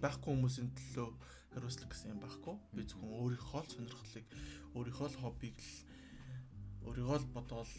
байхгүй 0.00 0.32
хүмүүсийн 0.32 0.72
төлөө 0.72 1.08
хариуцлах 1.52 1.90
гэсэн 1.92 2.12
юм 2.16 2.20
байхгүй. 2.24 2.54
Би 2.72 2.82
зөвхөн 2.88 3.12
өөрийнхөө 3.20 3.60
л 3.60 3.72
сонирхлыг 3.74 4.26
өөрийнхөө 4.74 5.08
л 5.12 5.20
хоббиг 5.20 5.56
л 5.60 5.72
өөрийгөө 6.88 7.18
л 7.20 7.32
бодоол 7.34 7.72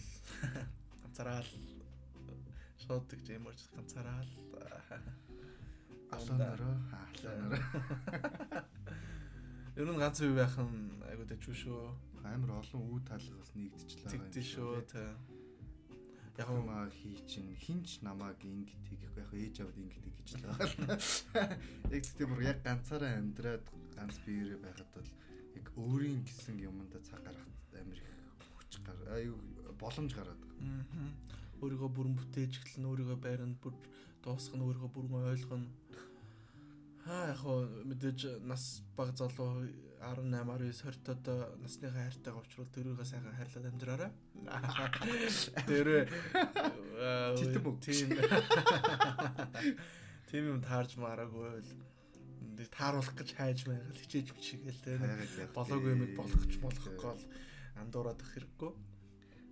ганцаараа 1.01 1.41
л 1.41 1.51
шууд 2.83 3.05
гэж 3.09 3.25
юм 3.33 3.47
уу 3.49 3.55
ганцаараа 3.75 4.21
л 4.21 4.33
алуунараа 6.15 6.75
алуунараа 6.99 8.65
Ер 9.79 9.87
нь 9.87 10.01
ганц 10.03 10.19
бие 10.19 10.35
байх 10.35 10.55
нь 10.59 10.99
айгуу 11.07 11.25
дэжгүй 11.31 11.55
шүү. 11.55 11.81
амар 12.27 12.59
олон 12.59 12.81
үе 12.91 13.01
талгаас 13.07 13.51
нэгдчихлээ 13.55 14.11
Тэгдэж 14.11 14.45
шүү 14.53 14.83
тэ. 14.91 15.15
Яг 16.37 16.49
маа 16.51 16.91
хий 16.91 17.15
чин 17.25 17.47
хинч 17.55 18.03
намааг 18.03 18.39
ингэт 18.43 18.83
хийх 18.87 19.03
яг 19.15 19.31
ээж 19.31 19.63
аваад 19.63 19.79
ингэт 19.79 20.05
гэж 20.11 20.29
л 20.37 20.45
байгаа. 20.51 20.99
Яг 21.95 22.03
тийм 22.03 22.29
бүр 22.29 22.43
яг 22.51 22.59
ганцаараа 22.67 23.15
амьдраад 23.15 23.65
ганц 23.95 24.15
биеэрээ 24.27 24.59
байхад 24.59 24.89
бол 24.91 25.09
яг 25.55 25.65
өөрийн 25.75 26.19
гэсэн 26.27 26.55
юмдаа 26.61 27.01
цаг 27.07 27.23
гаргах 27.23 27.49
амар 27.79 27.95
их 27.95 28.11
хүч 28.59 28.71
гар 28.85 28.99
аюу 29.17 29.39
боломж 29.79 30.11
гараад. 30.13 30.41
Аа. 30.61 31.09
Өөрийгөө 31.63 31.89
бүрэн 31.95 32.15
бүтээж 32.19 32.53
эхлэн 32.59 32.89
өөрийгөө 32.91 33.17
байранд 33.23 33.57
бүр 33.63 33.75
дуусгах 34.23 34.55
нь 34.55 34.65
өөрийгөө 34.67 34.91
бүрэн 34.93 35.31
ойлгоно. 35.31 35.67
Аа 37.09 37.33
яг 37.33 37.39
хоо 37.41 37.65
мэдээж 37.89 38.19
нас 38.45 38.83
баг 38.97 39.15
залуу 39.17 39.65
18 40.01 40.33
19 40.33 40.73
20 40.73 41.09
одоо 41.13 41.39
насныхаа 41.61 42.05
хайртайгаа 42.09 42.41
уулзвал 42.41 42.69
тэрүүгээ 42.73 43.07
сайхан 43.09 43.37
хайрлаад 43.37 43.69
амьдраарай. 43.69 44.11
Тэрээ 45.69 46.03
Титэн 47.37 47.65
үг. 47.65 47.77
тийм. 47.81 48.09
Тийм 50.29 50.43
юм 50.53 50.59
таарж 50.61 50.95
маараагүй 50.97 51.61
л 51.61 52.69
тааруулах 52.69 53.13
гэж 53.17 53.29
хайж 53.33 53.59
байгаад 53.65 53.97
хичээж 53.97 54.27
бичгээл 54.37 54.81
явах 55.01 55.53
Болоогүй 55.57 55.91
юм 55.97 56.03
болгох 56.17 56.45
ч 56.49 56.55
болохгүй 56.61 56.93
бол 57.01 57.23
андуураад 57.81 58.21
ах 58.21 58.31
хэрэггүй. 58.37 58.71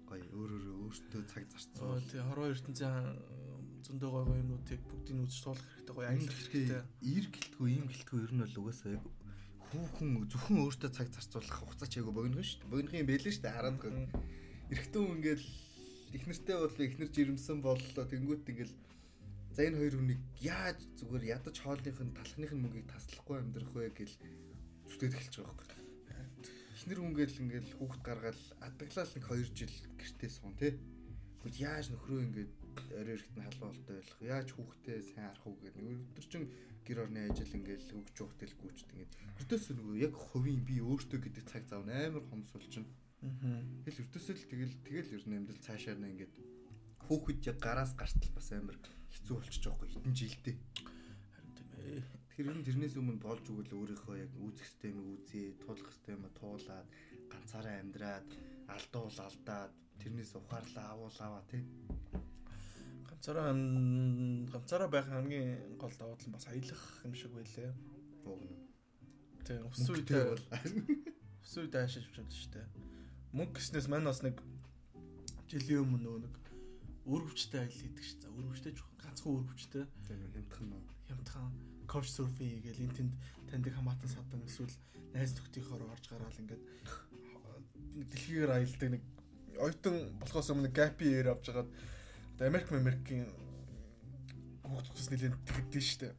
гоё 0.09 0.25
өөр 0.33 0.51
өөр 0.57 0.65
өөртөө 0.89 1.21
цаг 1.29 1.45
зарцуул. 1.53 2.01
тий 2.09 2.21
хорвоо 2.21 2.49
ертөнцийн 2.49 3.17
зөндөө 3.85 4.09
гоё 4.11 4.25
гоё 4.27 4.41
юмнуудыг 4.43 4.81
бүгдийг 4.89 5.17
үзэж 5.23 5.39
суулгах 5.43 5.69
хэрэгтэй 5.73 5.95
гоё 5.95 6.07
аялах 6.09 6.35
хэрэг 6.35 6.53
хэрэгтэй. 6.53 6.83
ир 7.15 7.25
гэлтгүй 7.33 7.69
ийм 7.71 7.85
гэлтгүй 7.89 8.19
ер 8.25 8.31
нь 8.33 8.43
бол 8.43 8.59
угаасаа 8.59 8.91
яг 8.97 9.03
хүүхэн 9.69 10.09
зөвхөн 10.31 10.57
өөртөө 10.65 10.91
цаг 10.97 11.07
зарцуулах 11.13 11.57
хугацаа 11.61 11.89
чайгу 11.89 12.11
богино 12.11 12.41
шүү 12.41 12.59
дээ. 12.59 12.73
Богино 12.73 13.01
юм 13.01 13.09
бэлэн 13.09 13.33
шүү 13.33 13.43
дээ 13.45 13.55
хараад. 13.55 13.77
Эрэгтэн 14.73 15.01
хүн 15.01 15.17
ингээл 15.17 15.47
эхнэртэй 16.17 16.57
бол 16.57 16.77
эхнэр 16.85 17.09
жирэмсэн 17.13 17.57
боллоо 17.61 18.05
тэнгуут 18.09 18.49
ингээл 18.49 18.73
за 19.53 19.61
энэ 19.65 19.77
хоёр 19.77 19.95
хүнийг 19.97 20.21
яаж 20.41 20.79
зүгээр 20.97 21.23
ядаж 21.37 21.55
хоолных 21.61 21.97
нь 22.01 22.15
талхных 22.17 22.51
нь 22.53 22.61
мөнгийг 22.65 22.87
таслахгүй 22.89 23.37
амьдрах 23.37 23.73
вэ 23.77 23.93
гэл 23.93 24.15
зүтгэж 24.89 25.13
эхэлж 25.13 25.35
байгаа 25.37 25.57
байхгүй. 25.57 25.79
Эхнэр 26.79 26.99
хүн 27.01 27.13
гээл 27.13 27.41
ингээл 27.43 27.75
хүүхд 27.77 28.01
гаргаад 28.01 28.41
адаглал 28.65 29.11
нэг 29.13 29.25
2 29.29 29.57
жил 29.57 29.75
гэртээ 29.99 30.29
суун 30.33 30.55
тий. 30.57 30.73
Тэгвэл 31.43 31.61
яаж 31.61 31.85
нөхрөө 31.93 32.19
ингээд 32.25 32.53
орой 32.99 33.15
эрэхт 33.15 33.33
нь 33.35 33.45
халуун 33.45 33.71
болтой 33.73 33.95
байх 33.99 34.11
яаж 34.33 34.47
хүүхдээ 34.53 34.97
сайн 35.09 35.27
харах 35.29 35.45
уу 35.47 35.57
гэх 35.61 35.75
нэг 35.79 35.97
өдөр 36.09 36.25
чин 36.31 36.43
гэр 36.85 37.03
орны 37.05 37.19
ажил 37.29 37.57
ингээл 37.57 37.91
хөгж 37.93 38.17
ухтэл 38.21 38.55
гүйчт 38.59 38.89
ингээд 38.93 39.13
өртөөс 39.39 39.65
нөгөө 39.77 39.95
яг 40.07 40.13
хувийн 40.15 40.61
би 40.67 40.75
өөртөө 40.81 41.19
гэдэг 41.21 41.45
цаг 41.51 41.63
зав 41.69 41.83
амар 41.85 42.23
хомсуулчин 42.29 42.85
Аа. 43.19 43.59
Тэгэл 43.83 44.07
өртөөсөө 44.07 44.35
л 44.35 44.47
тэгэл 44.47 44.75
тэгэл 44.87 45.15
ер 45.19 45.23
нь 45.27 45.35
амьдрал 45.35 45.59
цаашаа 45.59 45.95
нэ 45.99 46.07
ингээд 46.15 46.35
хүүхэд 47.03 47.51
яг 47.51 47.57
гараас 47.59 47.91
гартал 47.91 48.31
бас 48.31 48.47
амар 48.55 48.79
хэцүү 49.11 49.35
болчихж 49.35 49.63
байгаа 49.67 49.75
хгүй 49.75 49.89
хитэн 49.91 50.15
жилдээ. 50.15 50.55
Харин 51.35 51.53
тийм 51.59 51.69
ээ. 51.75 51.99
Тэгэхээр 51.99 52.47
ер 52.47 52.57
нь 52.63 52.67
тэрнээс 52.67 52.95
өмнө 52.95 53.19
болж 53.19 53.43
өгвөл 53.51 53.75
өөрийнхөө 53.75 54.15
яг 54.23 54.31
үүсэх 54.39 54.71
системийг 54.71 55.07
үзье, 55.19 55.51
туулах 55.59 55.91
системээ 55.91 56.31
туулаад 56.39 56.87
ганцаараа 57.27 57.75
амьдраад 57.83 58.29
алдуул 58.71 59.17
алдаад 59.19 59.73
тэрнээс 59.99 60.31
ухаарлаа 60.39 60.85
авуул 60.95 61.19
аваа 61.19 61.43
тий. 61.51 61.63
Ганцаараа 63.19 63.51
ганцаараа 63.51 64.87
байх 64.87 65.11
хамгийн 65.11 65.75
гол 65.75 65.91
давуу 65.99 66.15
тал 66.15 66.31
нь 66.31 66.35
бас 66.39 66.47
аялах 66.47 66.83
юм 67.03 67.13
шиг 67.19 67.35
байлээ. 67.35 67.75
Тийм 69.43 69.67
өссөн 69.67 69.91
Мөнгөтэй 69.91 70.23
үедээ 70.23 70.39
бол 70.39 70.47
өссөн 71.43 71.61
үедээ 71.67 71.81
хаашиж 71.83 72.05
бичээд 72.07 72.31
шүү 72.31 72.51
дээ. 72.55 72.67
Мөнгө 73.35 73.59
гэснээс 73.59 73.87
мань 73.91 74.07
бас 74.07 74.23
нэг 74.23 74.39
жилийн 75.51 75.83
өмнө 75.83 75.99
нөгөө 75.99 76.21
нэг 76.31 76.35
өргөвчтэй 77.11 77.59
аялал 77.59 77.75
хийдэг 77.83 78.05
ш. 78.07 78.15
За 78.23 78.31
өргөвчтэй 78.31 78.71
жоохон 78.71 79.03
ганцхан 79.03 79.35
өргөвчтэй 79.35 79.83
тэр 80.07 80.17
нэг 80.23 80.31
хямдхан 80.39 80.67
нөө. 80.71 80.83
хямдхан 81.11 81.51
couch 81.91 82.07
surfing 82.07 82.63
гээл 82.63 82.87
энэ 82.87 82.95
тэнд 83.03 83.13
таньдаг 83.51 83.75
хамаатан 83.75 84.07
садан 84.15 84.47
эсвэл 84.47 84.71
найз 85.11 85.35
нөхдийнхөөр 85.35 85.91
орж 85.91 86.05
гараал 86.07 86.39
ингээд 86.39 86.63
дэлхийгээр 88.15 88.51
аялдаг 88.55 88.89
нэг 88.95 89.03
оюутан 89.59 89.95
болохоос 90.23 90.55
өмнө 90.55 90.71
gap 90.71 91.01
year 91.03 91.35
авч 91.35 91.51
жагаад 91.51 91.67
Америк 92.39 92.71
Америкийн 92.71 93.27
хүүхдүүдс 94.63 95.09
нэлээд 95.11 95.35
тэгдэж 95.43 95.85
штэ. 95.85 96.09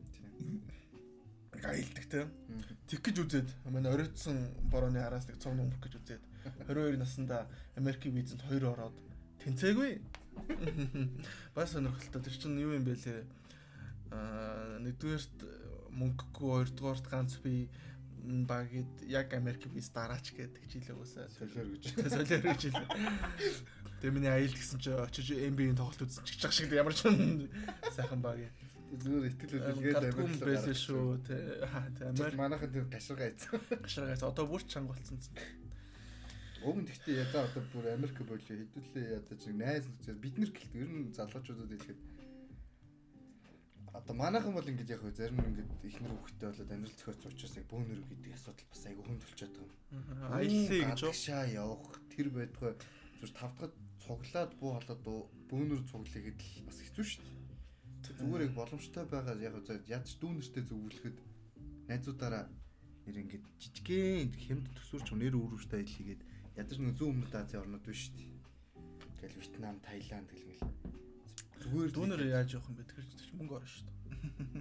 Нэг 1.54 1.64
аялдаг 1.64 2.04
те. 2.04 2.28
Тэг 2.88 3.00
гэж 3.00 3.16
үзээд 3.24 3.48
манай 3.72 3.92
оройтсон 3.92 4.52
борооны 4.68 5.00
араас 5.00 5.28
нэг 5.28 5.40
цом 5.40 5.56
нөмөх 5.56 5.80
гэж 5.80 5.96
үзээд 5.96 6.24
22 6.68 7.00
наснда 7.00 7.48
Америкийн 7.76 8.14
визэнд 8.14 8.44
хоёр 8.44 8.76
ороод 8.76 8.96
тэнцээгүй. 9.40 10.00
Бас 11.56 11.72
сонирхолтой. 11.72 12.20
Тэр 12.20 12.36
чинь 12.36 12.60
юу 12.60 12.76
юм 12.76 12.84
бэ 12.84 13.00
лээ? 13.00 13.24
Аа 14.12 14.76
нэгдүгээрт 14.84 15.38
мөнгөгүй, 15.94 16.48
хоёрдугаарт 16.68 17.06
ганц 17.08 17.38
би 17.40 17.68
м, 18.24 18.44
багид 18.44 18.90
яг 19.06 19.32
Америк 19.34 19.66
виз 19.72 19.88
дараач 19.94 20.32
гэдэг 20.36 20.64
жилээ 20.68 20.96
уусаа. 20.96 21.28
Солиор 21.32 21.68
гэж. 21.76 21.96
Солиор 21.96 22.44
гэж 22.44 22.60
хэлээ. 22.68 22.88
Тэгээ 24.00 24.16
миний 24.16 24.32
аялд 24.32 24.56
гэсэн 24.56 24.80
чи 24.80 24.90
очиж 24.96 25.28
NBA-ийн 25.36 25.76
тоглолт 25.76 26.08
үзсэн 26.08 26.24
ч 26.24 26.40
гэж 26.40 26.52
шиг 26.56 26.72
ямар 26.72 26.96
ч 26.96 27.04
сайхан 27.92 28.24
баг 28.24 28.40
юм. 28.40 28.48
Зүгээр 28.96 29.28
итгэл 29.28 29.60
үлгээл 29.60 30.08
Америк 30.08 30.40
байсан 30.40 30.72
шүү. 30.74 31.20
Тэ 31.28 31.36
тэ 32.00 32.08
Америк 32.08 32.32
Америк 32.32 32.40
манайхан 32.40 32.72
тэр 32.72 32.88
гашрага 32.88 33.28
айцсан. 33.28 33.60
гашрагаас 33.84 34.24
одоо 34.24 34.48
бүр 34.48 34.64
чанга 34.64 34.96
болсон. 34.96 35.20
Уг 36.64 36.76
нь 36.80 36.88
гэхдээ 36.88 37.22
ядаа 37.28 37.44
одоо 37.44 37.62
бүр 37.76 37.92
Америк 37.92 38.18
болоо 38.24 38.40
хэдүүлээ 38.40 39.20
ядаж 39.20 39.42
найз 39.52 39.84
нөхцөл 39.84 40.16
бид 40.16 40.36
нар 40.40 40.50
гэлт 40.50 40.74
ер 40.80 40.88
нь 40.88 41.12
залуучуудад 41.12 41.70
хэлэхэд 41.70 42.00
одоо 43.94 44.14
манайхан 44.16 44.52
бол 44.56 44.64
ингэж 44.64 44.88
яг 44.96 45.02
зарим 45.12 45.44
ингэж 45.44 45.68
ихнэр 45.84 46.12
хөвгтэй 46.14 46.48
болоод 46.48 46.72
амьдрал 46.72 46.96
зохиоц 46.96 47.26
учраас 47.26 47.54
яг 47.58 47.66
бөөнөр 47.68 48.00
гэдэг 48.06 48.32
асуудал 48.32 48.68
бас 48.70 48.82
айгүй 48.86 49.04
хүн 49.04 49.20
төлчөөд 49.22 49.54
байгаа. 49.60 49.78
Аяллаа 50.40 50.78
гэж? 50.88 51.00
Гадагшаа 51.00 51.44
явах 51.50 51.94
тэр 52.12 52.28
байтугай 52.30 52.74
зүр 53.20 53.30
тавтахад 53.36 53.74
цуглаад 54.00 54.52
буу 54.56 54.72
холоод 54.80 55.02
бөөнөр 55.50 55.82
цуглая 55.86 56.22
гэдэл 56.24 56.64
бас 56.64 56.78
хэцүү 56.80 57.04
шүү 57.04 57.24
дээ. 57.24 58.16
Зүгээр 58.18 58.44
яг 58.48 58.52
боломжтой 58.56 59.04
байгаа 59.04 59.36
яг 59.36 59.54
ядч 59.86 60.08
дүүнэртэй 60.18 60.64
зөвлөхөд 60.64 61.18
найзуудаараа 61.88 62.44
нэр 63.04 63.16
ингэж 63.22 63.44
жижигхэн 63.60 64.32
хямд 64.40 64.66
төсвөрч 64.72 65.08
нэр 65.12 65.36
өөрөөстэй 65.36 65.78
аялал 65.84 65.96
хийгээд 65.96 66.22
ядаж 66.60 66.76
нэг 66.80 66.96
зүүн 66.96 67.12
өмнөд 67.12 67.34
Азийн 67.36 67.62
орнууд 67.62 67.84
биш 67.84 68.00
шүү 68.08 68.16
дээ. 68.16 68.32
Ингээл 69.10 69.38
Вьетнам, 69.40 69.76
Таиланд 69.84 70.28
гэлгээл. 70.32 70.64
Зүгээр 71.60 71.90
Дүүнэр 71.92 72.22
яаж 72.32 72.48
явах 72.56 72.68
юм 72.72 72.76
бэ? 72.80 72.88
Тэр 72.88 73.04
чинь 73.04 73.36
мөнгө 73.36 73.56
орно 73.60 73.68
шүү 73.68 73.84
дээ. 73.84 74.00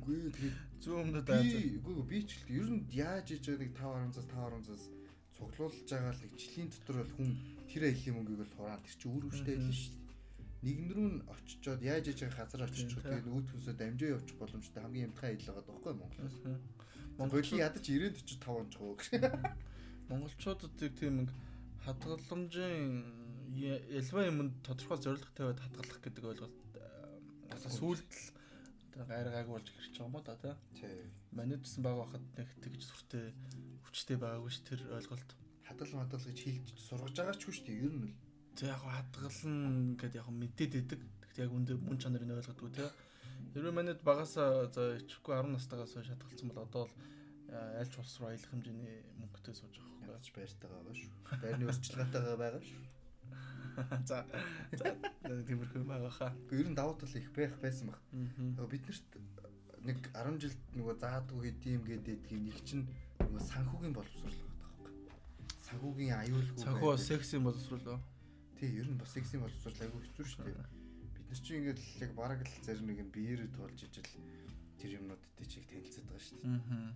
үгүй 0.03 0.17
тэгээд 0.35 0.57
Зүүн 0.83 1.01
өмнөд 1.03 1.27
Аз. 1.31 1.43
би 1.43 1.79
үгүй 1.79 1.95
би 2.11 2.19
ч 2.27 2.31
л 2.43 2.51
ер 2.59 2.67
нь 2.75 2.83
яаж 2.91 3.27
байгаа 3.39 3.59
нэг 3.59 3.71
5 3.75 4.19
10-аас 4.19 4.27
5 4.27 4.51
10-аас 4.67 4.83
цуглуулж 5.35 5.77
байгаа 5.87 6.13
л 6.15 6.23
нэг 6.23 6.33
жилийн 6.39 6.69
дотор 6.71 6.97
бол 6.99 7.13
хүн 7.15 7.31
тэр 7.69 7.83
аялын 7.87 8.15
мөнгийг 8.17 8.39
бол 8.41 8.55
хураан 8.57 8.81
тэр 8.83 8.95
чинь 8.97 9.13
өөрөөстэй 9.13 9.53
аялна 9.55 9.73
шүү 9.77 9.93
дээ. 9.93 10.07
Нэгэн 10.59 10.89
рүү 10.91 11.07
нь 11.09 11.19
очичоод 11.29 11.81
яаж 11.85 12.05
байгаа 12.09 12.37
газар 12.43 12.61
очичих 12.67 12.99
тэгээд 12.99 13.31
өөд 13.31 13.47
хүнсээ 13.53 13.75
дамжаа 13.79 14.09
явуучих 14.11 14.37
боломжтой 14.41 14.81
хамгийн 14.83 15.07
ямтхан 15.07 15.29
аялал 15.29 15.55
байгаа 15.55 15.67
байхгүй 15.69 15.93
Монголоос. 15.95 16.35
Монголын 17.19 17.63
ядаж 17.63 17.85
90 17.85 18.19
45 18.25 18.59
онч 18.59 18.73
гоо 18.75 18.93
гэж. 18.99 19.07
Монголчуудад 20.09 20.73
тийм 20.99 21.13
нэг 21.23 21.29
хадгаламжийн 21.85 23.05
ялва 23.55 24.21
юмд 24.25 24.53
тодорхой 24.65 24.97
зорилго 24.97 25.31
тавиад 25.35 25.59
хадгалах 25.59 25.99
гэдэг 26.03 26.25
ойлголт 26.25 26.57
бас 27.49 27.63
сүүлд 27.77 28.11
л 28.99 29.05
гайргаагүй 29.07 29.53
болж 29.53 29.67
ирж 29.69 29.95
байгаа 29.95 30.11
юм 30.11 30.23
да 30.25 30.57
тий. 30.75 31.07
Манайд 31.31 31.61
гэсэн 31.63 31.83
баг 31.83 31.95
байхад 31.97 32.25
нэг 32.37 32.49
тэгж 32.63 32.81
сүртэй 32.83 33.25
хүчтэй 33.85 34.17
байгаагүй 34.19 34.51
ш 34.51 34.59
тэр 34.67 34.81
ойлголт. 34.97 35.29
Хадгал 35.69 35.93
мадал 36.01 36.25
гэж 36.25 36.39
хэлж 36.41 36.67
сургаж 36.81 37.13
байгаа 37.13 37.37
ч 37.37 37.43
шүү 37.45 37.65
дээ 37.69 37.77
ер 37.85 37.93
нь 37.93 38.09
л. 38.09 38.17
Тэг 38.57 38.73
яг 38.73 38.81
хадгална 38.81 39.93
гэдэг 40.01 40.17
яг 40.17 40.29
мэдээд 40.33 40.73
идэг. 40.81 41.01
Тэгт 41.21 41.37
яг 41.45 41.51
үндэ 41.53 41.77
мөн 41.77 41.97
чанарыг 42.01 42.33
ойлгодгоо 42.33 42.73
тий. 42.73 42.89
Хэрвээ 43.53 43.77
манайд 43.77 44.01
багасаа 44.01 44.65
за 44.73 44.97
ичихгүй 44.97 45.37
10 45.37 45.53
настайгаас 45.53 45.93
хойш 45.93 46.09
хадгалсан 46.09 46.49
бол 46.49 46.65
одоо 46.65 46.83
л 46.89 46.93
альч 47.77 47.93
улс 48.01 48.17
руу 48.17 48.33
аялах 48.33 48.49
хэмжээний 48.49 49.05
мөнгөтэй 49.21 49.53
сууж 49.53 49.77
байгаа 49.77 49.89
Ядаж 50.09 50.27
байртайгаа 50.33 50.81
байгаа 50.81 50.95
шүү. 50.97 51.11
Байрны 51.41 51.65
өрчлөгтэйгээ 51.69 52.37
байгаа 52.41 52.63
шүү. 52.65 52.83
За. 54.09 54.17
За 54.73 54.87
тиймэрхүү 55.47 55.83
байгаа 55.85 56.13
хаа. 56.17 56.31
Гэхдээ 56.33 56.61
ер 56.65 56.69
нь 56.69 56.77
давуу 56.77 56.97
тал 56.97 57.13
их 57.13 57.29
байх 57.37 57.53
байсан 57.61 57.93
баг. 57.93 58.01
Бид 58.73 58.83
нарт 58.89 59.09
нэг 59.85 59.97
10 60.11 60.41
жилд 60.41 60.61
нөгөө 60.75 60.95
заадгүй 61.03 61.41
хэдийм 61.45 61.81
гэдэг 61.87 62.21
нэг 62.33 62.57
чинь 62.67 62.85
нөгөө 63.21 63.41
санхүүгийн 63.49 63.95
боловсрол 63.95 64.48
Санхүүгийн 65.69 66.13
аюулгүй. 66.17 66.63
Байдаг. 66.65 67.05
секси 67.05 67.37
боловсруулаа. 67.37 67.99
Тий, 68.59 68.69
ер 68.75 68.87
нь 68.89 68.97
бас 68.99 69.13
сексийн 69.15 69.39
боловсрол 69.45 69.79
аягүй 69.79 70.01
хэцүү 70.03 70.25
шүү 70.25 70.43
дээ. 70.49 70.65
Бид 71.15 71.27
нар 71.29 71.39
чинь 71.39 71.57
ингээд 71.61 71.79
л 71.79 72.03
яг 72.03 72.11
бараг 72.17 72.39
л 72.43 72.55
зарим 72.65 72.85
нэг 72.89 72.99
нь 73.05 73.13
биеэрээ 73.13 73.49
туулж 73.55 73.79
ижил 73.85 74.09
тэр 74.81 74.91
юмнуудтай 74.99 75.45
чиг 75.47 75.63
танилцаад 75.69 76.07
байгаа 76.09 76.25
шүү 76.27 76.37
дээ. 76.43 76.59
Аа. 76.59 76.91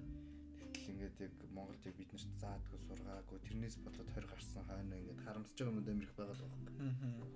Тэгтэл 0.74 0.92
ингээд 0.92 1.18
яг 1.24 1.34
Монголд 1.56 1.88
яг 1.88 1.96
бид 1.96 2.12
нарт 2.12 2.36
заадгүй 2.44 2.80
сургаагүй 2.84 3.40
тэрнээс 3.48 3.76
болоод 3.80 4.10
20 4.12 4.28
гарсан 4.28 4.64
хойно 4.68 4.96
ингээд 5.00 5.24
харамсаж 5.24 5.56
байгаа 5.56 5.72
юмуд 5.72 5.92
амирх 5.94 6.14
байгаа 6.20 6.36
л 6.36 6.44
байна. 6.52 6.72
Аа. 6.84 7.28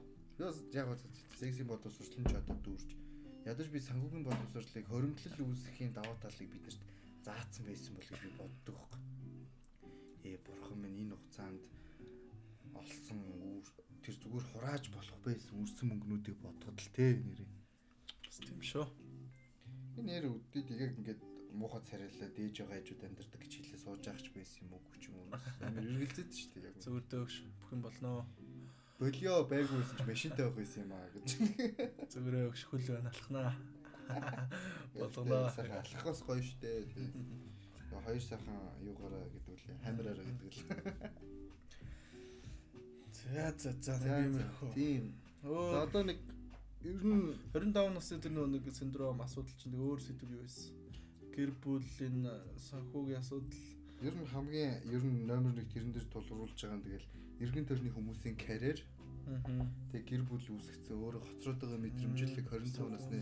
Яс 0.43 0.57
яг 0.75 0.85
гоо 0.91 0.97
сексийн 1.39 1.69
боловсрол 1.71 2.19
нь 2.19 2.27
ч 2.27 2.33
одоо 2.35 2.57
дүүрч 2.65 2.89
ядаж 3.47 3.67
би 3.71 3.79
санхүүгийн 3.79 4.27
боловсролыг 4.27 4.85
хоримтлал 4.91 5.39
үүсгэхийн 5.47 5.95
даваа 5.95 6.17
талыг 6.19 6.51
бид 6.51 6.65
нарт 6.67 6.83
заасан 7.23 7.63
байсан 7.63 7.95
бол 7.95 8.09
гэж 8.11 8.19
би 8.25 8.31
боддог 8.35 8.75
байхгүй. 8.75 9.06
Ээ 10.27 10.37
бурхан 10.43 10.77
минь 10.83 10.99
энэ 11.07 11.15
хугацаанд 11.15 11.63
олсон 12.75 13.19
үүр 13.23 13.65
тэр 14.03 14.15
зүгээр 14.19 14.45
хурааж 14.51 14.85
болох 14.91 15.17
байсан 15.23 15.55
үрсэн 15.63 15.87
мөнгнүүдийг 15.87 16.37
бодгод 16.43 16.75
л 16.83 16.89
те 16.91 17.15
нэрээ. 17.15 17.51
Бас 18.27 18.37
тийм 18.43 18.59
шүү. 18.59 18.85
Энэ 19.97 20.07
нэр 20.07 20.25
үдээд 20.27 20.67
яг 20.75 20.91
ингээд 20.99 21.21
муухай 21.55 21.81
царайлаа 21.87 22.29
дээж 22.35 22.55
байгаа 22.59 22.75
хажууд 22.75 23.07
амьдардаг 23.07 23.39
гэж 23.41 23.53
хэлээ 23.55 23.81
сууж 23.81 24.03
байгаа 24.03 24.23
ч 24.23 24.27
байсан 24.35 24.59
юм 24.67 24.71
уу 24.75 24.83
ч 24.99 25.03
юм 25.07 25.15
уу. 25.15 25.27
Амар 25.63 25.85
эргэлзээд 25.87 26.31
шүү 26.35 26.51
дээ 26.53 26.67
яг. 26.67 26.75
Зүгээр 26.83 27.05
дөөгш 27.07 27.35
бүх 27.47 27.69
юм 27.71 27.81
болноо. 27.87 28.19
Болио 28.99 29.35
байгүйсэн 29.47 29.95
ч 29.97 30.01
машинтай 30.03 30.43
байх 30.43 30.57
байсан 30.59 30.79
юм 30.85 30.91
аа 30.91 31.07
гэж. 31.15 31.27
Зүгээр 32.11 32.35
өгш 32.51 32.61
хөл 32.67 32.85
байна 32.91 33.09
алхнаа. 33.15 33.51
Болголоо. 34.97 35.49
Сайхан 35.55 35.81
алхахаас 35.81 36.21
гоё 36.27 36.41
штэ. 36.43 36.85
Тэгээ 36.93 37.09
хоёр 38.05 38.21
сайхан 38.21 38.57
юугаараа 38.83 39.25
гэдэг 39.33 39.53
үлээ 39.55 39.77
хамраараа 39.83 40.25
гэдэг 40.25 40.51
л. 40.53 40.61
За 43.17 43.51
за 43.57 43.71
за 43.81 43.97
За, 43.97 44.07
нэг 44.07 44.25
юм 44.25 44.33
за, 44.33 44.39
ирэх 44.39 44.63
үү. 44.63 44.73
Тийм. 44.73 45.03
За 45.43 45.83
одоо 45.83 46.03
нэг 46.03 46.19
ер 46.83 47.03
нь 47.03 47.33
25 47.51 47.93
насны 47.93 48.19
тэр 48.21 48.31
нэг 48.31 48.63
синдром 48.71 49.21
асуудал 49.21 49.55
чинь 49.59 49.75
өөр 49.75 49.99
сэдв 49.99 50.29
юу 50.31 50.41
байсан? 50.45 50.71
Гэр 51.35 51.51
бүлийн 51.61 52.17
санхүүгийн 52.69 53.19
асуудал. 53.19 53.57
ер 54.01 54.13
нь 54.13 54.29
хамгийн 54.29 54.73
ер 54.93 55.03
нь 55.03 55.25
номер 55.25 55.57
1 55.57 55.73
тэрэн 55.73 55.91
дээр 55.91 56.07
тулгуурлаж 56.13 56.61
байгаа 56.61 56.77
нь 56.77 56.85
тэгэл 56.85 57.07
эргэн 57.41 57.65
тойрны 57.65 57.89
хүмүүсийн 57.89 58.37
карьер 58.37 58.79
Тэгээ 59.27 60.07
гэр 60.07 60.23
бүл 60.23 60.47
үүсгэсэн 60.55 60.95
өөрөө 60.95 61.21
хоцроод 61.27 61.59
байгаа 61.59 61.81
мэдрэмжлэг 61.83 62.47
25 62.47 62.95
насны 62.95 63.19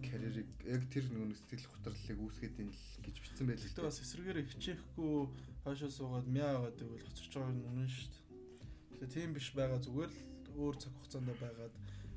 карьерийг 0.00 0.48
яг 0.64 0.82
тэр 0.88 1.04
нөгөө 1.12 1.36
сэтгэл 1.36 1.68
хөдлөлийг 1.68 2.20
үүсгээд 2.24 2.56
ийн 2.64 2.70
л 2.72 2.84
гэж 3.04 3.16
бичсэн 3.20 3.46
байл 3.48 3.60
л 3.60 3.64
Гэхдээ 3.68 3.84
бас 3.84 4.00
эсрэгээр 4.00 4.38
хичээхгүй 4.40 5.12
хойшоо 5.68 5.90
суугаад 5.92 6.28
мяа 6.32 6.64
аваад 6.64 6.80
байвал 6.80 7.04
хоцорч 7.04 7.32
байгаа 7.36 7.52
нь 7.52 7.66
үнэн 7.68 7.90
шүү 7.92 8.08
дээ. 8.08 8.24
Тэгэхээр 8.88 9.12
тийм 9.12 9.30
биш 9.36 9.48
байгаа 9.52 9.80
зүгээр 9.84 10.12
л 10.16 10.20
өөр 10.64 10.74
цаг 10.80 10.92
хугацаанд 10.96 11.28
байгаад 11.36 11.74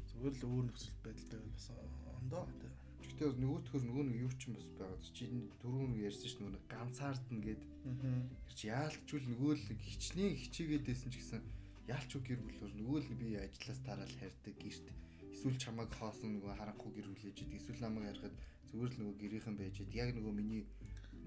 зүгээр 0.07 0.35
л 0.39 0.47
өөр 0.47 0.63
нөхцөл 0.71 0.95
байдалтай 1.03 1.39
байвал 1.43 1.55
бас 1.59 1.67
ондоо 2.15 2.43
тий. 2.47 2.71
Гэхдээ 3.03 3.27
бас 3.27 3.37
нөгөөтгөр 3.43 3.83
нөгөө 3.91 4.05
нэг 4.07 4.17
юу 4.23 4.31
ч 4.39 4.41
юм 4.47 4.53
бас 4.55 4.67
байгаа. 4.79 4.99
Чи 5.03 5.23
түрүүн 5.59 5.93
ярьсан 5.99 6.27
ш 6.31 6.35
нь 6.39 6.43
нөгөө 6.47 6.63
ганцаардна 6.71 7.39
гэд 7.43 7.61
Аа. 7.87 8.23
чи 8.51 8.67
яалтчгүй 8.67 9.19
нөгөө 9.31 9.51
л 9.55 9.63
хичнээн 9.79 10.35
хичээгээд 10.35 10.85
байсан 10.87 11.07
ч 11.11 11.23
гэсэн 11.23 11.41
яалчгүй 11.87 12.21
гэр 12.27 12.39
бүлөөр 12.43 12.73
нөгөө 12.79 12.99
л 13.03 13.11
би 13.21 13.27
ажлаас 13.39 13.79
тараал 13.87 14.15
хайрдаг 14.19 14.55
гэрт 14.59 14.87
эсвэл 15.33 15.57
чамайг 15.63 15.91
хоосон 15.95 16.35
нөгөө 16.35 16.53
харанхуй 16.59 16.91
гэр 16.95 17.07
бүлээж 17.11 17.37
идэг 17.43 17.59
эсвэл 17.59 17.83
намайг 17.83 18.05
харахад 18.11 18.35
зүгээр 18.71 18.91
л 18.91 18.99
нөгөө 18.99 19.15
гэрийнхэн 19.21 19.55
байж 19.59 19.75
идэг 19.79 19.95
яг 19.95 20.09
нөгөө 20.15 20.33
миний 20.35 20.63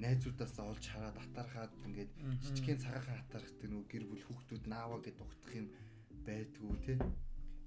найзуудаас 0.01 0.57
олж 0.61 0.85
хараад 0.93 1.17
атархаад 1.25 1.73
ингээд 1.87 2.11
жижигхэн 2.45 2.83
цагаахан 2.85 3.21
атархдаг 3.21 3.69
нөгөө 3.69 3.89
гэр 3.93 4.05
бүл 4.09 4.25
хүүхдүүд 4.27 4.65
нааваа 4.73 5.01
гэд 5.05 5.17
дугтах 5.21 5.55
юм 5.61 5.69
байдгүй 6.25 6.77
те. 6.85 6.95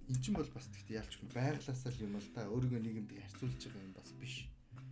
Эн 0.10 0.18
чинь 0.22 0.38
бол 0.38 0.50
бас 0.54 0.68
тэгтээ 0.74 0.98
яалчгүй 1.02 1.30
байглаасаа 1.34 1.92
л 1.94 2.04
юм 2.06 2.18
л 2.18 2.30
та. 2.36 2.50
Өөрийгөө 2.50 2.82
нийгэмд 2.82 3.12
харьцуулж 3.14 3.62
байгаа 3.70 3.88
юм 3.88 3.94
бас 3.94 4.10
биш. 4.18 4.36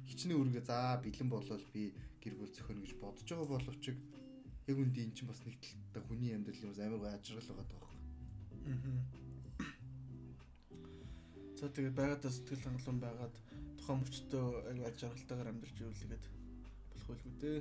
Хичнээн 0.09 0.37
өөрийгөө 0.37 0.65
за 0.69 0.77
бэлэн 1.03 1.29
болол 1.33 1.65
би 1.73 1.83
гэр 2.21 2.33
бүл 2.37 2.53
зөхөнө 2.55 2.81
гэж 2.85 2.93
бодож 3.01 3.27
байгаа 3.29 3.49
боловч 3.53 3.83
яг 4.69 4.77
үндэ 4.77 5.01
эн 5.01 5.13
чинь 5.17 5.29
бас 5.29 5.41
нэг 5.43 5.57
талтай 5.59 6.01
хүний 6.05 6.31
амьдрал 6.37 6.63
юм 6.63 6.73
амар 6.77 6.99
гой 7.01 7.11
ажрал 7.11 7.49
байгаа 7.49 7.67
даа. 7.73 7.90
За 11.61 11.69
тэгээд 11.69 11.95
байгаадаа 11.97 12.31
сэтгэл 12.33 12.65
хангалуун 12.65 12.99
байгаад 13.01 13.35
тухайн 13.77 13.99
мөчтөө 14.01 14.45
аяг 14.69 14.85
аж 14.89 14.99
аргалтайгаар 15.05 15.51
амьдарч 15.53 15.75
тэгээд 15.77 16.25
болох 16.93 17.07
байлгүй 17.09 17.33
дээ. 17.41 17.59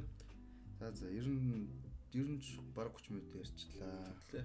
За 0.80 0.86
за 0.96 1.06
ер 1.12 1.28
нь 1.28 1.68
ер 2.16 2.28
нь 2.32 2.40
ч 2.40 2.60
бараг 2.76 2.96
30 2.96 3.12
минут 3.12 3.32
ярьчлаа. 3.36 4.16
Тэ. 4.32 4.40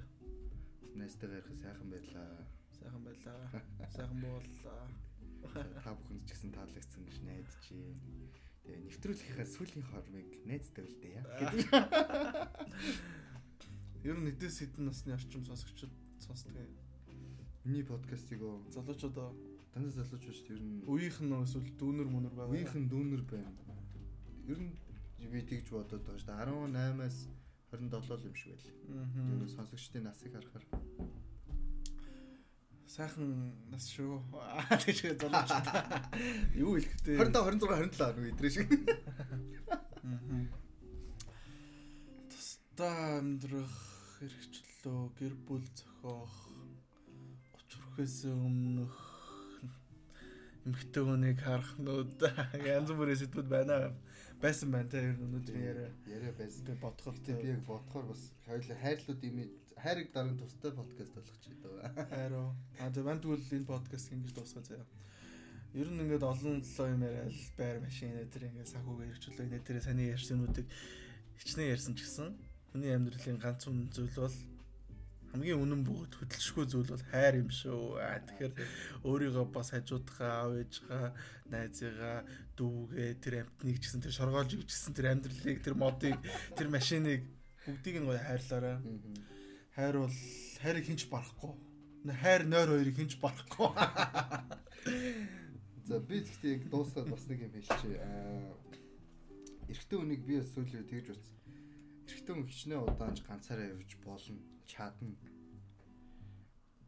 Найстайгаа 1.00 1.40
ярих 1.40 1.56
сайхан 1.64 1.88
байлаа. 1.88 2.30
Сайхан 2.76 3.04
байлаа. 3.08 3.40
Сайхан. 3.96 4.20
За, 4.64 4.76
Та 5.54 5.94
бүхэнд 5.94 6.26
ч 6.28 6.36
гэсэн 6.36 6.52
таалагдсан 6.52 7.06
гэж 7.06 7.18
найдаж 7.24 7.64
байна. 7.72 8.28
Тэгээ 8.66 8.82
нэвтрүүлгийнхаа 8.90 9.48
сүүлийн 9.56 9.86
хормыг 9.88 10.30
найзтай 10.50 10.84
үлдээ 10.84 11.12
яа. 11.22 11.26
Гэдэг. 11.38 11.70
Ер 14.10 14.18
нь 14.20 14.30
эдээс 14.34 14.58
хэдэн 14.66 14.90
насны 14.90 15.14
орчим 15.14 15.46
сонсогчд 15.46 15.94
сонсдог. 16.26 16.54
Миний 17.64 17.86
подкастыг 17.86 18.42
оо 18.42 18.62
Залуучууд 18.74 19.18
дандаа 19.74 19.92
залууч 19.92 20.24
шүү 20.26 20.46
дээ. 20.48 20.58
Ер 20.58 20.64
нь 20.66 20.84
үеийнх 20.90 21.20
нь 21.22 21.34
эсвэл 21.46 21.70
дүүнер 21.78 22.08
мөнөр 22.10 22.34
байгаа. 22.34 22.54
үеийнхэн 22.54 22.86
дүүнер 22.90 23.24
байна. 23.30 23.52
Ер 24.50 24.60
нь 24.62 24.74
би 25.30 25.42
тэгж 25.46 25.68
бодоод 25.74 26.04
байгаа 26.06 26.22
шүү 26.22 26.30
дээ. 26.30 26.42
18-аас 26.72 27.18
27 27.76 28.16
л 28.16 28.28
юм 28.30 28.36
шиг 28.40 28.50
байл. 28.56 28.70
Ер 29.30 29.42
нь 29.44 29.54
сонсогчдын 29.56 30.04
насыг 30.08 30.32
харахаар 30.34 30.66
Сайхан 32.96 33.52
нас 33.68 33.90
шүү. 33.92 34.22
Тийш 34.86 35.04
залуучууд. 35.20 35.68
Юу 36.56 36.80
хэлэхтэй. 36.80 37.18
25 37.20 37.60
26 37.60 37.98
27 38.00 38.16
нэг 38.16 38.28
идрээ 38.32 38.54
шиг. 38.56 38.70
Тустаа 42.32 43.20
амьдрах 43.20 43.76
хэрэгчлөө 44.86 45.18
гэр 45.18 45.34
бүл 45.50 45.66
зохиох 45.74 46.34
30 47.58 47.82
хүрэхээс 47.82 48.18
өмнөх 48.30 48.94
эмхтэй 50.66 51.04
хүнийг 51.06 51.40
харах 51.42 51.74
нүүд 51.82 52.22
янз 52.70 52.90
бүрийн 52.94 53.18
сэдвүүд 53.18 53.50
байна. 53.50 53.98
Байсан 54.38 54.70
байна 54.70 54.90
те 54.90 55.02
ер 55.02 55.18
нь 55.18 55.26
өнөөдрийн 55.26 55.66
яриа. 55.66 55.90
Яриа 56.06 56.34
байсан. 56.38 56.70
Би 56.70 56.78
бодхол 56.78 57.18
Гэтэ 57.18 57.34
би 57.42 57.50
яг 57.58 57.66
бодохоор 57.66 58.14
бас 58.14 58.30
хоёул 58.46 58.78
хайрлууд 58.78 59.22
имиж 59.26 59.50
хайрыг 59.74 60.14
даран 60.14 60.38
тустай 60.38 60.70
подкаст 60.70 61.18
болгох 61.18 61.38
ч 61.42 61.46
гэдэг. 61.50 61.74
хайруу. 62.14 62.54
А 62.78 62.94
тэг 62.94 63.04
манд 63.10 63.26
тэгвэл 63.26 63.58
энэ 63.58 63.66
подкаст 63.66 64.14
ингэж 64.14 64.34
дуусгаа 64.38 64.64
заяа. 64.70 64.86
Ер 65.74 65.90
нь 65.90 65.98
ингээд 65.98 66.22
олон 66.22 66.62
толоо 66.62 66.88
юм 66.94 67.02
яриад 67.02 67.34
байр 67.58 67.82
машин 67.82 68.14
энэ 68.14 68.30
ингээд 68.30 68.70
хэрэгчлөө 68.78 69.50
энэ 69.50 69.66
тэр 69.66 69.82
саний 69.82 70.14
ярьсануудыг 70.14 70.66
хичнээн 71.42 71.74
ярьсан 71.74 71.94
ч 71.98 72.06
гэсэн 72.06 72.38
хүний 72.70 72.94
амьдралын 72.94 73.42
ганц 73.42 73.66
үнэн 73.66 73.90
зүйл 73.90 74.14
бол 74.14 74.38
хамгийн 75.36 75.60
үнэн 75.60 75.84
бөгөөд 75.84 76.16
хөдөлшгүй 76.16 76.66
зүйл 76.72 76.96
бол 76.96 77.04
хайр 77.12 77.44
юм 77.44 77.52
шүү. 77.52 78.00
Аа 78.00 78.24
тэгэхээр 78.24 78.56
өөрийгөө 79.04 79.46
бас 79.52 79.76
хажуудахаа, 79.76 80.48
аав 80.48 80.64
ээжгаа, 80.64 81.12
найзыгаа, 81.52 82.24
дүүгээ, 82.56 83.20
тэр 83.20 83.44
амтныг 83.44 83.84
ч 83.84 83.92
гэсэн 83.92 84.00
тэр 84.00 84.16
шоргоолж 84.16 84.56
өгчсэн 84.56 84.96
тэр 84.96 85.12
амьдралыг, 85.12 85.60
тэр 85.60 85.76
модыг, 85.76 86.16
тэр 86.56 86.72
машиныг 86.72 87.28
бүгдийг 87.68 88.00
нь 88.00 88.08
гоё 88.08 88.24
хайрлаарай. 88.24 88.80
Хайр 89.76 90.08
бол 90.08 90.16
хайрыг 90.64 90.88
хинч 90.88 91.12
барахгүй. 91.12 91.52
Хайр 92.08 92.48
нойр 92.48 92.72
хоёрыг 92.72 92.96
хинч 92.96 93.20
барахгүй. 93.20 93.76
За 95.86 96.00
би 96.00 96.24
гэхдээ 96.24 96.56
яг 96.56 96.64
дуусгаад 96.72 97.12
бас 97.12 97.28
нэг 97.28 97.44
юм 97.44 97.52
хэлчихье. 97.54 98.00
Аа 98.00 98.56
эрэгтэй 99.70 99.98
хүнийг 100.00 100.22
би 100.26 100.42
сүүлийн 100.42 100.88
тэгж 100.88 101.08
утсан. 101.14 101.36
Эрэгтэй 102.06 102.34
хүн 102.34 102.48
хичнээн 102.50 102.86
удаанч 102.86 103.20
ганцаараа 103.26 103.74
явж 103.74 103.98
болно, 104.06 104.38
чадна. 104.66 105.16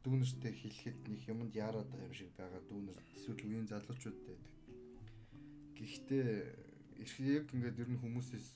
Дүүнэртэй 0.04 0.54
хэлэхэд 0.54 1.00
нэг 1.08 1.22
юмд 1.28 1.54
яарад 1.56 1.90
байгаа 1.90 2.08
юм 2.08 2.16
шиг 2.16 2.32
байгаа 2.38 2.62
дүүнэр 2.70 2.98
эсвэл 3.16 3.42
үеийн 3.44 3.68
залуучууд 3.68 4.20
байдаг. 4.28 4.54
Гэхдээ 5.78 6.30
яг 7.38 7.48
ингээд 7.54 7.82
ер 7.84 7.90
нь 7.92 8.02
хүмүүсээс 8.02 8.48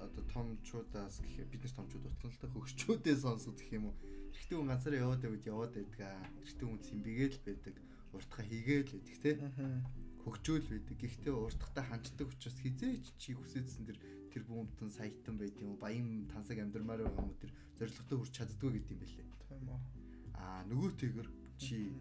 одоо 0.00 0.24
томчуудаас 0.32 1.20
гэх 1.20 1.48
бид 1.50 1.62
нар 1.64 1.74
томчууд 1.76 2.08
утсан 2.08 2.30
л 2.30 2.40
та 2.40 2.48
хөгчүүдээ 2.48 3.16
сонсох 3.20 3.54
гэх 3.58 3.76
юм 3.76 3.92
уу. 3.92 3.96
Эрэгтэй 4.32 4.56
хүн 4.56 4.70
ганцаараа 4.70 5.02
яваад 5.04 5.20
байвал 5.22 5.50
яваад 5.52 5.72
байдаг 5.76 6.00
аа. 6.00 6.24
Эрэгтэй 6.42 6.66
хүн 6.66 6.80
цэмбигээл 6.80 7.38
байдаг. 7.44 7.74
Уртха 8.14 8.42
хийгээл 8.42 8.92
байдаг 8.94 9.16
те 9.22 9.30
хөгжөөл 10.24 10.66
байдаг. 10.72 10.96
Гэхдээ 10.98 11.34
уртхтаа 11.36 11.84
ханчдаг 11.84 12.28
учраас 12.32 12.58
хизээч 12.64 13.04
чи 13.20 13.36
хүсэжсэн 13.36 13.84
тэр 13.84 13.98
тэр 14.32 14.42
бүүмтэн 14.48 14.90
саятан 14.90 15.36
байд 15.38 15.54
юм 15.60 15.76
уу? 15.76 15.82
Баян 15.84 16.26
тансаг 16.32 16.58
амьдрмаар 16.58 17.04
байгаа 17.04 17.22
юм 17.22 17.30
уу? 17.30 17.40
Тэр 17.44 17.52
зоригтой 17.78 18.16
хүрч 18.18 18.32
чаддгүй 18.34 18.70
гэдэм 18.80 18.98
байлээ. 18.98 19.28
Тийм 19.46 19.68
үү. 19.68 19.80
Аа 20.34 20.60
нөгөөтэйгэр 20.66 21.28
чи 21.60 21.92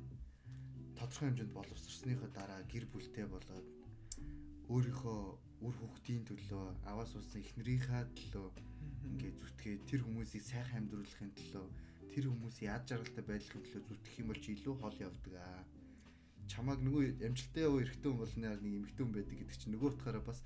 тодорхой 0.98 1.28
хэмжээнд 1.30 1.54
боловсрсныхоо 1.54 2.30
дараа 2.32 2.62
гэр 2.72 2.86
бүлтэй 2.90 3.28
болоод 3.28 3.68
өөрийнхөө 4.72 5.20
үр 5.68 5.76
хүүхдийн 5.80 6.24
төлөө 6.28 6.66
аваа 6.90 7.08
суусан 7.08 7.44
эхнэрийнхээ 7.44 8.04
төлөө 8.18 8.48
ингээ 9.08 9.32
зүтгээ 9.40 9.76
тэр 9.90 10.02
хүмүүсийг 10.04 10.44
сайхан 10.44 10.88
амьдруулахын 10.88 11.32
төлөө 11.36 11.66
тэр 12.14 12.26
хүмүүсийн 12.32 12.72
яд 12.72 12.84
жаргалтай 12.88 13.24
байдлын 13.28 13.64
төлөө 13.64 13.82
зүтгэх 13.88 14.20
юм 14.22 14.28
бол 14.32 14.42
чи 14.44 14.50
илүү 14.56 14.76
хол 14.80 14.98
явдаг 15.08 15.34
аа. 15.40 15.62
Чамааг 16.52 16.80
нөгөө 16.84 17.04
амжилттай 17.28 17.64
яваа 17.64 17.82
эрэгтэй 17.84 18.12
хүн 18.12 18.44
яар 18.44 18.62
нэг 18.62 18.74
эмэгтэй 18.80 19.04
хүн 19.04 19.16
байдаг 19.16 19.38
гэдэг 19.40 19.58
чинь 19.58 19.74
нөгөө 19.74 19.90
утгаараа 19.94 20.24
бас 20.24 20.40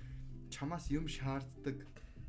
чамаас 0.50 0.84
юм 0.90 1.06
шаарддаг 1.08 1.76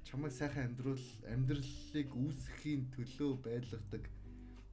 чамайг 0.03 0.33
сайхан 0.33 0.73
амьдрал 0.73 1.05
амьдралыг 1.29 2.09
үүсгэхийн 2.09 2.81
төлөө 2.97 3.31
байлгадаг 3.45 4.03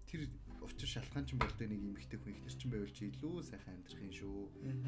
тэр 0.08 0.20
учир 0.64 0.88
шалтгаан 0.88 1.26
ч 1.28 1.36
болдог 1.36 1.68
нэг 1.68 1.82
эмэгтэй 1.82 2.18
хүн 2.18 2.34
ихнэр 2.34 2.56
чинь 2.56 2.72
байвал 2.72 2.94
чи 2.96 3.04
илүү 3.12 3.34
сайхан 3.44 3.76
амьдрах 3.76 4.02
юм 4.02 4.12
шүү. 4.16 4.36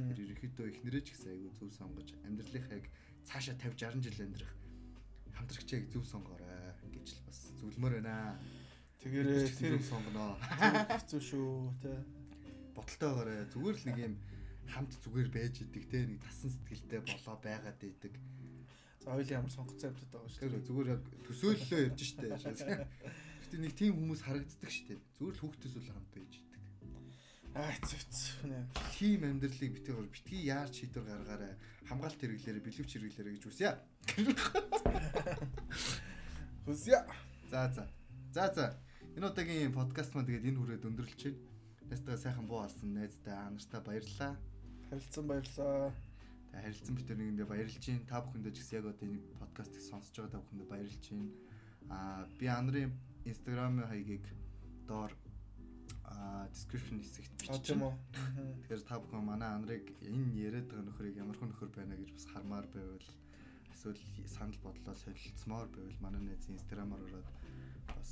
Тэр 0.09 0.18
ерөнхийдөө 0.25 0.66
ихнэрээ 0.73 1.03
ч 1.05 1.09
гэсэн 1.14 1.31
айгүй 1.37 1.53
зөв 1.55 1.71
сонгож 1.77 2.09
амьдралынхаа 2.27 2.81
цаашаа 3.29 3.55
50 3.61 4.01
60 4.01 4.09
жил 4.09 4.25
амьдрах 4.27 4.53
хамтрагчийг 5.37 5.85
зөв 5.92 6.05
сонгоорой 6.09 6.75
гэж 6.90 7.09
л 7.14 7.27
бас 7.29 7.38
зөвлөмөр 7.61 7.92
байна. 8.03 8.40
Тэгээрээ 8.99 9.47
тэр 9.55 9.79
сонгоноо. 9.85 10.35
Хэцүү 10.99 11.21
шүү 11.23 11.53
те. 11.79 11.94
Бодолтой 12.79 13.11
байгаарай. 13.11 13.51
Зүгээр 13.51 13.75
л 13.75 13.87
нэг 13.91 13.99
юм 13.99 14.14
хамт 14.71 14.95
зүгээр 15.03 15.29
байж 15.35 15.55
идэг 15.67 15.85
те 15.91 16.07
нэг 16.07 16.23
тасан 16.23 16.55
сэтгэлтэй 16.55 17.03
болоо 17.03 17.37
байгаад 17.43 17.83
идэг. 17.83 18.14
За 19.03 19.11
хоёул 19.11 19.35
ямар 19.35 19.51
сонгоцсон 19.51 19.91
амьтад 19.91 20.11
байгаа 20.14 20.31
шүү. 20.31 20.47
Тэр 20.47 20.62
зүгээр 20.62 20.88
яг 20.95 21.03
төсөөллөө 21.27 21.81
ярьж 21.91 22.01
штэ. 22.07 22.38
Гэтэ 22.38 23.57
нэг 23.59 23.73
тийм 23.75 23.99
хүмүүс 23.99 24.23
харагддаг 24.23 24.71
штэ. 24.71 24.95
Зүгээр 25.19 25.35
л 25.35 25.43
хүүхдээс 25.43 25.75
үл 25.75 25.91
хамт 25.91 26.11
байж 26.14 26.33
идэг. 26.38 26.62
Аа 27.59 27.75
зүт 27.83 28.14
нэ. 28.47 28.71
Тийм 28.95 29.27
амьдралыг 29.27 29.73
битгий 29.75 29.95
гол 29.99 30.07
битгий 30.14 30.47
яар 30.47 30.71
шийдвэр 30.71 31.03
гаргаарай. 31.03 31.59
Хамгаалт 31.91 32.21
хэрэглээрэ, 32.23 32.62
бэлэвч 32.62 32.91
хэрэглээрэ 32.95 33.35
гэж 33.35 33.45
үсье. 33.51 33.75
Хүсье. 36.62 37.03
За 37.51 37.67
за. 37.75 37.91
За 38.31 38.47
за. 38.55 38.79
Энэ 39.17 39.27
удаагийн 39.35 39.75
подкаст 39.75 40.14
маань 40.14 40.31
тэгээд 40.31 40.53
энэ 40.53 40.59
хүрээд 40.62 40.87
өндөрлөж 40.87 41.23
байна. 41.27 41.58
Найстаа 41.88 42.16
сайхан 42.20 42.46
буу 42.46 42.61
алсан 42.61 42.92
найзтай 42.92 43.33
анартаа 43.33 43.81
баярлалаа. 43.81 44.37
Харилцсан 44.90 45.24
баярлаа. 45.27 45.92
Тэгээд 46.53 46.64
харилцсан 46.64 46.94
битэр 46.96 47.16
нэгэндээ 47.16 47.48
баярлж 47.48 47.81
байна. 47.81 48.09
Та 48.09 48.20
бүхэндээ 48.20 48.53
ч 48.53 48.59
гэсэн 48.61 48.77
яг 48.77 48.87
одоо 48.92 49.09
энэ 49.09 49.24
подкастыг 49.40 49.83
сонсож 49.88 50.12
байгаа 50.12 50.33
та 50.37 50.42
бүхэндээ 50.44 50.68
баярлж 50.68 51.05
байна. 51.09 51.33
Аа 51.88 52.29
би 52.37 52.46
анарын 52.46 52.92
Instagram 53.24 53.81
хаягийг 53.88 54.24
доор 54.85 55.12
аа 56.05 56.44
description 56.53 57.01
хэсэгт 57.01 57.33
байна. 57.48 57.96
Тэгэхээр 58.68 58.83
та 58.85 59.01
бүхэн 59.01 59.24
манай 59.24 59.48
анарыг 59.48 59.88
энэ 60.05 60.37
яриад 60.44 60.68
байгаа 60.68 60.85
нөхрийг 60.92 61.16
ямар 61.16 61.40
хүн 61.40 61.57
нөхөр 61.57 61.72
байна 61.72 61.96
гэж 61.96 62.11
бас 62.12 62.27
хармаар 62.33 62.66
байвал 62.68 63.09
эсвэл 63.72 64.01
санал 64.29 64.61
бодлоо 64.61 64.94
солилцмоор 64.94 65.68
байвал 65.72 66.05
манай 66.05 66.20
найзын 66.20 66.57
инстаграмаар 66.57 67.01
ороод 67.09 67.29
бас 67.88 68.11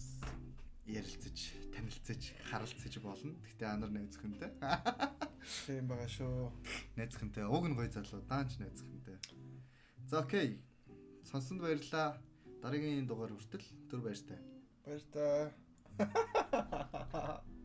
ярилцаж, 0.86 1.52
танилцаж, 1.74 2.32
харилцаж 2.50 2.98
болно. 3.02 3.34
Гэтэ 3.50 3.66
анар 3.66 3.90
найзхантай. 3.90 4.50
Тийм 5.66 5.90
байгаа 5.90 6.08
шүү. 6.08 6.52
Найзхантай. 6.96 7.44
Уг 7.44 7.66
нь 7.66 7.76
гоё 7.78 7.90
залуу, 7.90 8.22
даанч 8.30 8.58
найзхантай. 8.62 9.18
За 10.06 10.22
окей. 10.22 10.62
Сонсонд 11.26 11.60
баярлалаа. 11.60 12.22
Дараагийн 12.62 13.06
дугаар 13.06 13.34
хүртэл 13.34 13.66
түр 13.90 14.00
баяртай. 14.06 14.38
Баяр 14.86 15.02
та. 15.10 15.50